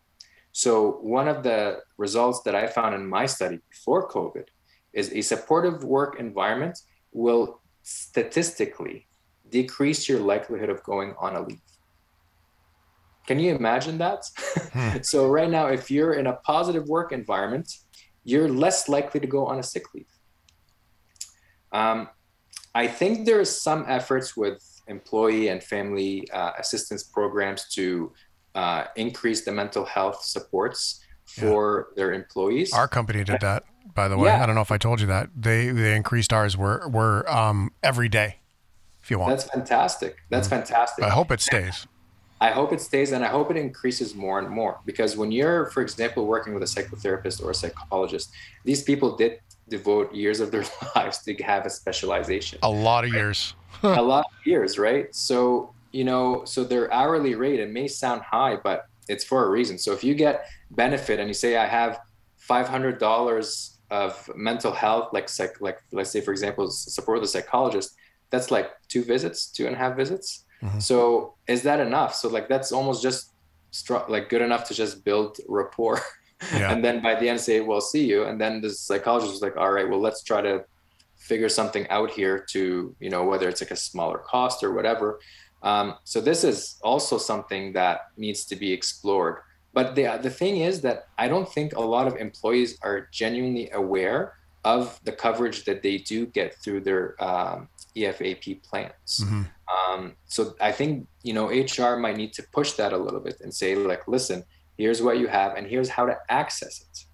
So, 0.52 0.98
one 1.18 1.26
of 1.26 1.42
the 1.42 1.80
results 1.98 2.42
that 2.42 2.54
I 2.54 2.68
found 2.68 2.94
in 2.94 3.08
my 3.08 3.26
study 3.26 3.58
before 3.68 4.08
COVID 4.08 4.46
is 4.92 5.10
a 5.10 5.20
supportive 5.20 5.82
work 5.82 6.20
environment 6.20 6.78
will 7.10 7.60
statistically 7.82 9.08
decrease 9.50 10.08
your 10.08 10.20
likelihood 10.20 10.70
of 10.70 10.80
going 10.84 11.16
on 11.18 11.34
a 11.34 11.42
leave. 11.42 11.73
Can 13.26 13.38
you 13.38 13.54
imagine 13.54 13.98
that? 13.98 14.24
Hmm. 14.72 14.98
so, 15.02 15.28
right 15.28 15.50
now, 15.50 15.66
if 15.66 15.90
you're 15.90 16.14
in 16.14 16.26
a 16.26 16.34
positive 16.34 16.86
work 16.88 17.12
environment, 17.12 17.78
you're 18.24 18.48
less 18.48 18.88
likely 18.88 19.20
to 19.20 19.26
go 19.26 19.46
on 19.46 19.58
a 19.58 19.62
sick 19.62 19.94
leave. 19.94 20.06
Um, 21.72 22.08
I 22.74 22.86
think 22.86 23.26
there 23.26 23.40
is 23.40 23.60
some 23.60 23.84
efforts 23.88 24.36
with 24.36 24.62
employee 24.88 25.48
and 25.48 25.62
family 25.62 26.28
uh, 26.32 26.52
assistance 26.58 27.02
programs 27.02 27.68
to 27.70 28.12
uh, 28.54 28.84
increase 28.96 29.44
the 29.44 29.52
mental 29.52 29.84
health 29.84 30.24
supports 30.24 31.00
for 31.24 31.88
yeah. 31.90 31.94
their 31.96 32.12
employees. 32.12 32.72
Our 32.72 32.88
company 32.88 33.24
did 33.24 33.40
that, 33.40 33.64
by 33.94 34.08
the 34.08 34.16
way. 34.16 34.28
Yeah. 34.28 34.42
I 34.42 34.46
don't 34.46 34.54
know 34.54 34.60
if 34.60 34.72
I 34.72 34.78
told 34.78 35.00
you 35.00 35.06
that 35.08 35.30
they 35.36 35.70
they 35.70 35.96
increased 35.96 36.32
ours. 36.32 36.56
We're 36.56 36.86
we're 36.88 37.26
um, 37.28 37.72
every 37.82 38.08
day, 38.08 38.36
if 39.02 39.10
you 39.10 39.18
want. 39.18 39.30
That's 39.30 39.44
fantastic. 39.44 40.16
That's 40.30 40.48
mm-hmm. 40.48 40.56
fantastic. 40.56 41.04
I 41.04 41.10
hope 41.10 41.30
it 41.30 41.40
stays. 41.40 41.86
I 42.44 42.50
hope 42.50 42.74
it 42.74 42.80
stays 42.82 43.12
and 43.12 43.24
I 43.24 43.28
hope 43.28 43.50
it 43.50 43.56
increases 43.56 44.14
more 44.14 44.38
and 44.38 44.50
more 44.50 44.78
because 44.84 45.16
when 45.16 45.32
you're, 45.32 45.70
for 45.70 45.80
example, 45.80 46.26
working 46.26 46.52
with 46.52 46.62
a 46.62 46.66
psychotherapist 46.66 47.42
or 47.42 47.52
a 47.52 47.54
psychologist, 47.54 48.32
these 48.64 48.82
people 48.82 49.16
did 49.16 49.40
devote 49.70 50.14
years 50.14 50.40
of 50.40 50.50
their 50.50 50.66
lives 50.94 51.22
to 51.22 51.34
have 51.36 51.64
a 51.64 51.70
specialization. 51.70 52.58
A 52.62 52.70
lot 52.70 53.04
of 53.04 53.12
right? 53.12 53.16
years. 53.16 53.54
a 53.82 54.02
lot 54.02 54.26
of 54.26 54.46
years, 54.46 54.78
right? 54.78 55.06
So, 55.14 55.72
you 55.92 56.04
know, 56.04 56.44
so 56.44 56.64
their 56.64 56.92
hourly 56.92 57.34
rate, 57.34 57.60
it 57.60 57.70
may 57.70 57.88
sound 57.88 58.20
high, 58.20 58.56
but 58.56 58.88
it's 59.08 59.24
for 59.24 59.46
a 59.46 59.48
reason. 59.48 59.78
So 59.78 59.94
if 59.94 60.04
you 60.04 60.14
get 60.14 60.44
benefit 60.70 61.18
and 61.20 61.28
you 61.28 61.34
say, 61.34 61.56
I 61.56 61.64
have 61.64 62.00
$500 62.46 63.70
of 63.90 64.30
mental 64.36 64.72
health, 64.72 65.14
like, 65.14 65.30
psych, 65.30 65.62
like 65.62 65.78
let's 65.92 66.10
say, 66.10 66.20
for 66.20 66.32
example, 66.32 66.70
support 66.70 67.22
the 67.22 67.26
psychologist, 67.26 67.96
that's 68.28 68.50
like 68.50 68.70
two 68.88 69.02
visits, 69.02 69.46
two 69.46 69.66
and 69.66 69.74
a 69.74 69.78
half 69.78 69.96
visits. 69.96 70.43
Mm-hmm. 70.64 70.78
So 70.78 71.34
is 71.46 71.62
that 71.62 71.80
enough? 71.80 72.14
So 72.14 72.28
like, 72.28 72.48
that's 72.48 72.72
almost 72.72 73.02
just 73.02 73.32
like 74.08 74.28
good 74.28 74.42
enough 74.42 74.66
to 74.68 74.74
just 74.74 75.04
build 75.04 75.38
rapport. 75.48 76.00
Yeah. 76.52 76.72
and 76.72 76.84
then 76.84 77.00
by 77.00 77.14
the 77.14 77.26
end 77.28 77.40
say, 77.40 77.60
well, 77.60 77.80
see 77.80 78.04
you. 78.04 78.24
And 78.24 78.38
then 78.38 78.60
the 78.60 78.68
psychologist 78.68 79.32
was 79.32 79.40
like, 79.40 79.56
all 79.56 79.72
right, 79.72 79.88
well, 79.88 80.00
let's 80.00 80.22
try 80.22 80.42
to 80.42 80.64
figure 81.16 81.48
something 81.48 81.88
out 81.88 82.10
here 82.10 82.44
to, 82.50 82.94
you 83.00 83.08
know, 83.08 83.24
whether 83.24 83.48
it's 83.48 83.62
like 83.62 83.70
a 83.70 83.76
smaller 83.76 84.18
cost 84.18 84.62
or 84.62 84.74
whatever. 84.74 85.20
Um, 85.62 85.94
so 86.04 86.20
this 86.20 86.44
is 86.44 86.76
also 86.82 87.16
something 87.16 87.72
that 87.72 88.08
needs 88.18 88.44
to 88.46 88.56
be 88.56 88.72
explored. 88.72 89.38
But 89.72 89.94
the, 89.94 90.18
the 90.22 90.28
thing 90.28 90.58
is 90.58 90.82
that 90.82 91.08
I 91.16 91.28
don't 91.28 91.48
think 91.48 91.74
a 91.74 91.80
lot 91.80 92.06
of 92.06 92.16
employees 92.16 92.78
are 92.82 93.08
genuinely 93.10 93.70
aware 93.70 94.34
of 94.64 95.00
the 95.04 95.12
coverage 95.12 95.64
that 95.64 95.82
they 95.82 95.98
do 95.98 96.26
get 96.26 96.54
through 96.56 96.80
their 96.80 97.22
um, 97.22 97.68
EFAP 97.96 98.62
plans. 98.62 99.20
Mm-hmm. 99.22 99.42
Um, 99.74 100.14
so 100.26 100.54
I 100.60 100.72
think 100.72 101.06
you 101.22 101.32
know 101.32 101.48
HR 101.48 101.96
might 101.96 102.16
need 102.16 102.32
to 102.34 102.42
push 102.52 102.72
that 102.72 102.92
a 102.92 102.98
little 102.98 103.20
bit 103.20 103.40
and 103.40 103.52
say 103.52 103.74
like, 103.74 104.06
listen, 104.08 104.44
here's 104.76 105.02
what 105.02 105.18
you 105.18 105.26
have, 105.26 105.56
and 105.56 105.66
here's 105.66 105.88
how 105.88 106.06
to 106.06 106.16
access 106.28 106.80
it. 106.80 107.04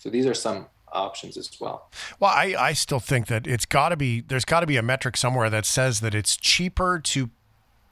So 0.00 0.10
these 0.10 0.26
are 0.26 0.34
some 0.34 0.66
options 0.92 1.36
as 1.36 1.50
well. 1.60 1.90
Well, 2.20 2.30
I, 2.30 2.54
I 2.58 2.72
still 2.72 3.00
think 3.00 3.26
that 3.26 3.46
it's 3.46 3.66
got 3.66 3.90
to 3.90 3.96
be 3.96 4.20
there's 4.20 4.44
got 4.44 4.60
to 4.60 4.66
be 4.66 4.76
a 4.76 4.82
metric 4.82 5.16
somewhere 5.16 5.50
that 5.50 5.66
says 5.66 6.00
that 6.00 6.14
it's 6.14 6.36
cheaper 6.36 6.98
to 7.04 7.30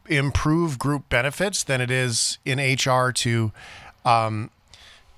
improve 0.09 0.79
group 0.79 1.09
benefits 1.09 1.63
than 1.65 1.81
it 1.81 1.91
is 1.91 2.39
in 2.45 2.59
HR 2.59 3.11
to 3.13 3.53
um, 4.05 4.51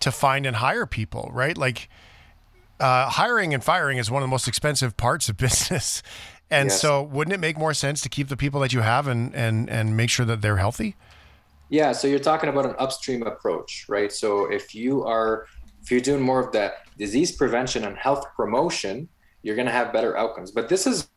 to 0.01 0.11
find 0.11 0.47
and 0.47 0.57
hire 0.57 0.87
people, 0.87 1.31
right? 1.33 1.57
Like 1.57 1.89
uh, 2.81 3.09
hiring 3.09 3.53
and 3.55 3.63
firing 3.63 3.99
is 3.99 4.11
one 4.11 4.23
of 4.23 4.29
the 4.29 4.31
most 4.31 4.49
expensive 4.49 4.97
parts 4.97 5.29
of 5.29 5.37
business. 5.37 6.03
And 6.51 6.69
yes. 6.69 6.81
so 6.81 7.03
wouldn't 7.03 7.35
it 7.35 7.41
make 7.41 7.59
more 7.59 7.75
sense 7.75 8.01
to 8.03 8.09
keep 8.09 8.29
the 8.29 8.37
people 8.37 8.61
that 8.61 8.73
you 8.73 8.81
have 8.81 9.07
and 9.07 9.35
and 9.35 9.69
and 9.69 9.97
make 9.97 10.11
sure 10.11 10.27
that 10.27 10.41
they're 10.41 10.57
healthy? 10.57 10.97
Yeah, 11.71 11.93
so 11.93 12.09
you're 12.09 12.19
talking 12.19 12.49
about 12.49 12.65
an 12.65 12.75
upstream 12.79 13.23
approach, 13.23 13.85
right? 13.89 14.11
So 14.11 14.51
if 14.51 14.75
you 14.75 15.05
are 15.05 15.47
if 15.83 15.91
you're 15.91 16.01
doing 16.01 16.23
more 16.23 16.41
of 16.41 16.53
that 16.53 16.87
disease 16.97 17.33
prevention 17.33 17.85
and 17.85 17.97
health 17.97 18.25
promotion, 18.35 19.09
you're 19.43 19.57
going 19.57 19.67
to 19.67 19.73
have 19.73 19.93
better 19.93 20.17
outcomes. 20.17 20.51
But 20.51 20.69
this 20.69 20.87
is 20.87 21.09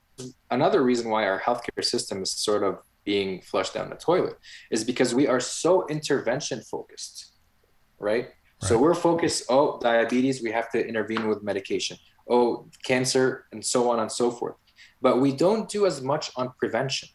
another 0.49 0.83
reason 0.83 1.09
why 1.09 1.27
our 1.27 1.39
healthcare 1.39 1.83
system 1.83 2.21
is 2.21 2.31
sort 2.31 2.63
of 2.63 2.79
being 3.03 3.41
flushed 3.41 3.73
down 3.73 3.89
the 3.89 3.95
toilet 3.95 4.37
is 4.69 4.83
because 4.83 5.15
we 5.15 5.27
are 5.27 5.39
so 5.39 5.87
intervention 5.87 6.61
focused, 6.61 7.33
right? 7.99 8.25
right? 8.25 8.29
So 8.61 8.77
we're 8.77 8.93
focused, 8.93 9.45
oh, 9.49 9.79
diabetes, 9.81 10.43
we 10.43 10.51
have 10.51 10.69
to 10.71 10.85
intervene 10.85 11.27
with 11.27 11.41
medication. 11.41 11.97
Oh, 12.29 12.67
cancer, 12.85 13.45
and 13.51 13.65
so 13.65 13.89
on 13.89 13.99
and 13.99 14.11
so 14.11 14.29
forth. 14.29 14.55
But 15.01 15.19
we 15.19 15.31
don't 15.31 15.67
do 15.69 15.85
as 15.85 16.01
much 16.01 16.31
on 16.35 16.53
prevention. 16.59 17.09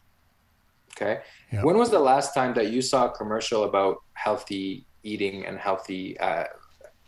Okay. 0.93 1.21
Yep. 1.51 1.63
When 1.63 1.77
was 1.77 1.91
the 1.91 1.99
last 1.99 2.33
time 2.33 2.53
that 2.55 2.71
you 2.71 2.81
saw 2.81 3.05
a 3.05 3.11
commercial 3.11 3.63
about 3.63 3.97
healthy 4.13 4.85
eating 5.03 5.45
and 5.45 5.57
healthy, 5.59 6.19
uh, 6.19 6.45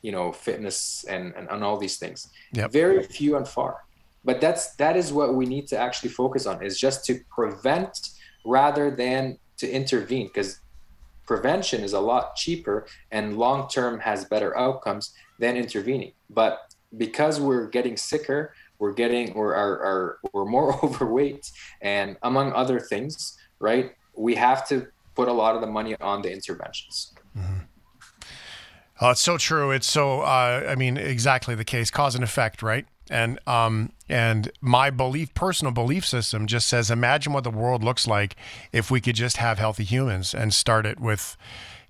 you 0.01 0.11
know, 0.11 0.31
fitness 0.31 1.05
and, 1.09 1.33
and, 1.35 1.49
and 1.49 1.63
all 1.63 1.77
these 1.77 1.97
things? 1.97 2.29
Yep. 2.53 2.71
Very 2.71 3.03
few 3.03 3.35
and 3.35 3.47
far. 3.47 3.83
But 4.23 4.41
that's 4.41 4.75
that 4.75 4.95
is 4.95 5.11
what 5.11 5.33
we 5.33 5.45
need 5.45 5.67
to 5.67 5.77
actually 5.77 6.09
focus 6.09 6.45
on 6.45 6.61
is 6.63 6.79
just 6.79 7.05
to 7.05 7.19
prevent 7.29 8.09
rather 8.45 8.91
than 8.91 9.37
to 9.57 9.69
intervene 9.69 10.27
because 10.27 10.59
prevention 11.25 11.83
is 11.83 11.93
a 11.93 11.99
lot 11.99 12.35
cheaper 12.35 12.87
and 13.11 13.37
long 13.37 13.69
term 13.69 13.99
has 13.99 14.25
better 14.25 14.57
outcomes 14.57 15.13
than 15.39 15.55
intervening. 15.57 16.11
But 16.29 16.59
because 16.97 17.39
we're 17.39 17.67
getting 17.67 17.97
sicker, 17.97 18.53
we're 18.79 18.93
getting 18.93 19.33
or 19.33 19.53
are, 19.53 19.73
are 19.83 20.19
we're 20.33 20.45
more 20.45 20.73
overweight 20.83 21.51
and 21.81 22.17
among 22.23 22.53
other 22.53 22.79
things, 22.79 23.37
right? 23.59 23.91
We 24.15 24.35
have 24.35 24.67
to 24.69 24.87
put 25.15 25.27
a 25.27 25.33
lot 25.33 25.55
of 25.55 25.61
the 25.61 25.67
money 25.67 25.95
on 26.01 26.21
the 26.21 26.31
interventions. 26.31 27.13
Mm-hmm. 27.37 27.59
Oh, 29.01 29.11
it's 29.11 29.21
so 29.21 29.37
true. 29.37 29.71
It's 29.71 29.87
so, 29.87 30.21
uh, 30.21 30.65
I 30.67 30.75
mean, 30.75 30.97
exactly 30.97 31.55
the 31.55 31.63
case, 31.63 31.89
cause 31.89 32.15
and 32.15 32.23
effect, 32.23 32.61
right? 32.61 32.85
And 33.09 33.39
um, 33.47 33.93
and 34.07 34.51
my 34.61 34.89
belief, 34.89 35.33
personal 35.33 35.73
belief 35.73 36.05
system, 36.05 36.47
just 36.47 36.67
says, 36.67 36.91
imagine 36.91 37.33
what 37.33 37.43
the 37.43 37.49
world 37.49 37.83
looks 37.83 38.07
like 38.07 38.35
if 38.71 38.91
we 38.91 39.01
could 39.01 39.15
just 39.15 39.37
have 39.37 39.57
healthy 39.57 39.83
humans 39.83 40.33
and 40.33 40.53
start 40.53 40.85
it 40.85 40.99
with 40.99 41.37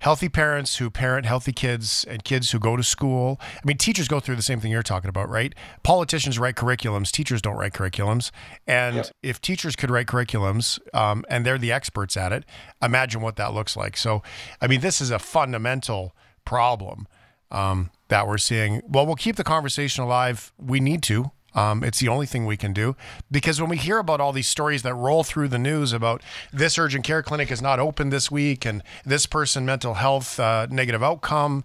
healthy 0.00 0.28
parents 0.28 0.76
who 0.76 0.90
parent 0.90 1.26
healthy 1.26 1.52
kids 1.52 2.04
and 2.08 2.24
kids 2.24 2.50
who 2.50 2.58
go 2.58 2.76
to 2.76 2.82
school. 2.82 3.38
I 3.40 3.60
mean, 3.64 3.76
teachers 3.76 4.08
go 4.08 4.18
through 4.20 4.36
the 4.36 4.42
same 4.42 4.60
thing 4.60 4.72
you're 4.72 4.82
talking 4.82 5.08
about, 5.08 5.28
right? 5.28 5.54
Politicians 5.82 6.38
write 6.38 6.56
curriculums, 6.56 7.10
teachers 7.10 7.40
don't 7.40 7.56
write 7.56 7.72
curriculums. 7.72 8.30
And 8.66 8.96
yep. 8.96 9.06
if 9.22 9.40
teachers 9.40 9.76
could 9.76 9.90
write 9.90 10.06
curriculums 10.06 10.78
um, 10.94 11.24
and 11.28 11.46
they're 11.46 11.58
the 11.58 11.72
experts 11.72 12.16
at 12.16 12.32
it, 12.32 12.44
imagine 12.82 13.20
what 13.20 13.36
that 13.36 13.54
looks 13.54 13.76
like. 13.76 13.96
So, 13.96 14.22
I 14.60 14.66
mean, 14.66 14.80
this 14.80 15.00
is 15.00 15.10
a 15.10 15.18
fundamental 15.18 16.14
problem 16.44 17.06
um, 17.50 17.90
that 18.08 18.26
we're 18.26 18.38
seeing. 18.38 18.82
Well, 18.88 19.06
we'll 19.06 19.16
keep 19.16 19.36
the 19.36 19.44
conversation 19.44 20.02
alive. 20.02 20.52
We 20.58 20.80
need 20.80 21.02
to. 21.04 21.30
Um, 21.54 21.82
it's 21.84 21.98
the 21.98 22.08
only 22.08 22.26
thing 22.26 22.46
we 22.46 22.56
can 22.56 22.72
do. 22.72 22.96
Because 23.30 23.60
when 23.60 23.70
we 23.70 23.76
hear 23.76 23.98
about 23.98 24.20
all 24.20 24.32
these 24.32 24.48
stories 24.48 24.82
that 24.82 24.94
roll 24.94 25.24
through 25.24 25.48
the 25.48 25.58
news 25.58 25.92
about 25.92 26.22
this 26.52 26.78
urgent 26.78 27.04
care 27.04 27.22
clinic 27.22 27.50
is 27.50 27.60
not 27.60 27.78
open 27.78 28.10
this 28.10 28.30
week 28.30 28.64
and 28.64 28.82
this 29.04 29.26
person 29.26 29.66
mental 29.66 29.94
health 29.94 30.38
uh, 30.38 30.66
negative 30.70 31.02
outcome, 31.02 31.64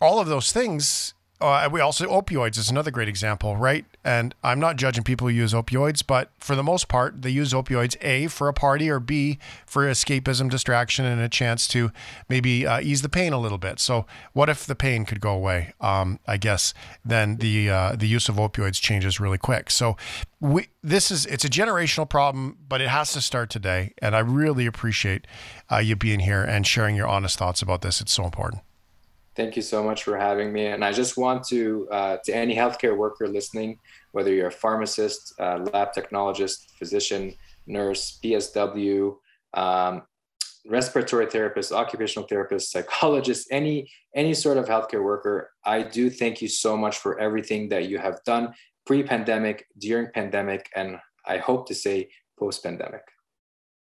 all 0.00 0.20
of 0.20 0.26
those 0.26 0.52
things 0.52 1.13
uh, 1.40 1.68
we 1.70 1.80
also 1.80 2.06
opioids 2.06 2.56
is 2.56 2.70
another 2.70 2.90
great 2.90 3.08
example, 3.08 3.56
right? 3.56 3.84
And 4.04 4.34
I'm 4.44 4.60
not 4.60 4.76
judging 4.76 5.02
people 5.02 5.28
who 5.28 5.34
use 5.34 5.52
opioids, 5.52 6.02
but 6.06 6.30
for 6.38 6.54
the 6.54 6.62
most 6.62 6.88
part, 6.88 7.22
they 7.22 7.30
use 7.30 7.52
opioids 7.52 7.96
a 8.02 8.28
for 8.28 8.48
a 8.48 8.52
party 8.52 8.88
or 8.88 9.00
b 9.00 9.38
for 9.66 9.84
escapism, 9.84 10.48
distraction, 10.48 11.04
and 11.04 11.20
a 11.20 11.28
chance 11.28 11.66
to 11.68 11.90
maybe 12.28 12.66
uh, 12.66 12.80
ease 12.80 13.02
the 13.02 13.08
pain 13.08 13.32
a 13.32 13.40
little 13.40 13.58
bit. 13.58 13.80
So, 13.80 14.06
what 14.32 14.48
if 14.48 14.64
the 14.64 14.76
pain 14.76 15.04
could 15.04 15.20
go 15.20 15.32
away? 15.32 15.74
Um, 15.80 16.20
I 16.26 16.36
guess 16.36 16.72
then 17.04 17.38
the 17.38 17.68
uh, 17.68 17.96
the 17.96 18.06
use 18.06 18.28
of 18.28 18.36
opioids 18.36 18.80
changes 18.80 19.18
really 19.18 19.38
quick. 19.38 19.70
So, 19.70 19.96
we 20.40 20.68
this 20.82 21.10
is 21.10 21.26
it's 21.26 21.44
a 21.44 21.50
generational 21.50 22.08
problem, 22.08 22.58
but 22.68 22.80
it 22.80 22.88
has 22.88 23.12
to 23.14 23.20
start 23.20 23.50
today. 23.50 23.92
And 23.98 24.14
I 24.14 24.20
really 24.20 24.66
appreciate 24.66 25.26
uh, 25.70 25.78
you 25.78 25.96
being 25.96 26.20
here 26.20 26.44
and 26.44 26.64
sharing 26.66 26.94
your 26.94 27.08
honest 27.08 27.38
thoughts 27.38 27.60
about 27.60 27.82
this. 27.82 28.00
It's 28.00 28.12
so 28.12 28.24
important. 28.24 28.62
Thank 29.36 29.56
you 29.56 29.62
so 29.62 29.82
much 29.82 30.04
for 30.04 30.16
having 30.16 30.52
me. 30.52 30.66
And 30.66 30.84
I 30.84 30.92
just 30.92 31.16
want 31.16 31.44
to, 31.48 31.88
uh, 31.90 32.16
to 32.24 32.34
any 32.34 32.54
healthcare 32.54 32.96
worker 32.96 33.26
listening, 33.26 33.78
whether 34.12 34.32
you're 34.32 34.48
a 34.48 34.52
pharmacist, 34.52 35.34
uh, 35.40 35.58
lab 35.72 35.92
technologist, 35.92 36.70
physician, 36.78 37.34
nurse, 37.66 38.18
PSW, 38.22 39.16
um, 39.54 40.02
respiratory 40.66 41.26
therapist, 41.26 41.72
occupational 41.72 42.26
therapist, 42.28 42.70
psychologist, 42.70 43.48
any 43.50 43.90
any 44.14 44.34
sort 44.34 44.56
of 44.56 44.66
healthcare 44.66 45.02
worker, 45.02 45.50
I 45.64 45.82
do 45.82 46.08
thank 46.08 46.40
you 46.40 46.48
so 46.48 46.76
much 46.76 46.98
for 46.98 47.18
everything 47.18 47.68
that 47.70 47.88
you 47.88 47.98
have 47.98 48.22
done 48.24 48.54
pre-pandemic, 48.86 49.66
during 49.78 50.08
pandemic, 50.12 50.70
and 50.76 50.98
I 51.26 51.38
hope 51.38 51.66
to 51.68 51.74
say 51.74 52.10
post-pandemic. 52.38 53.02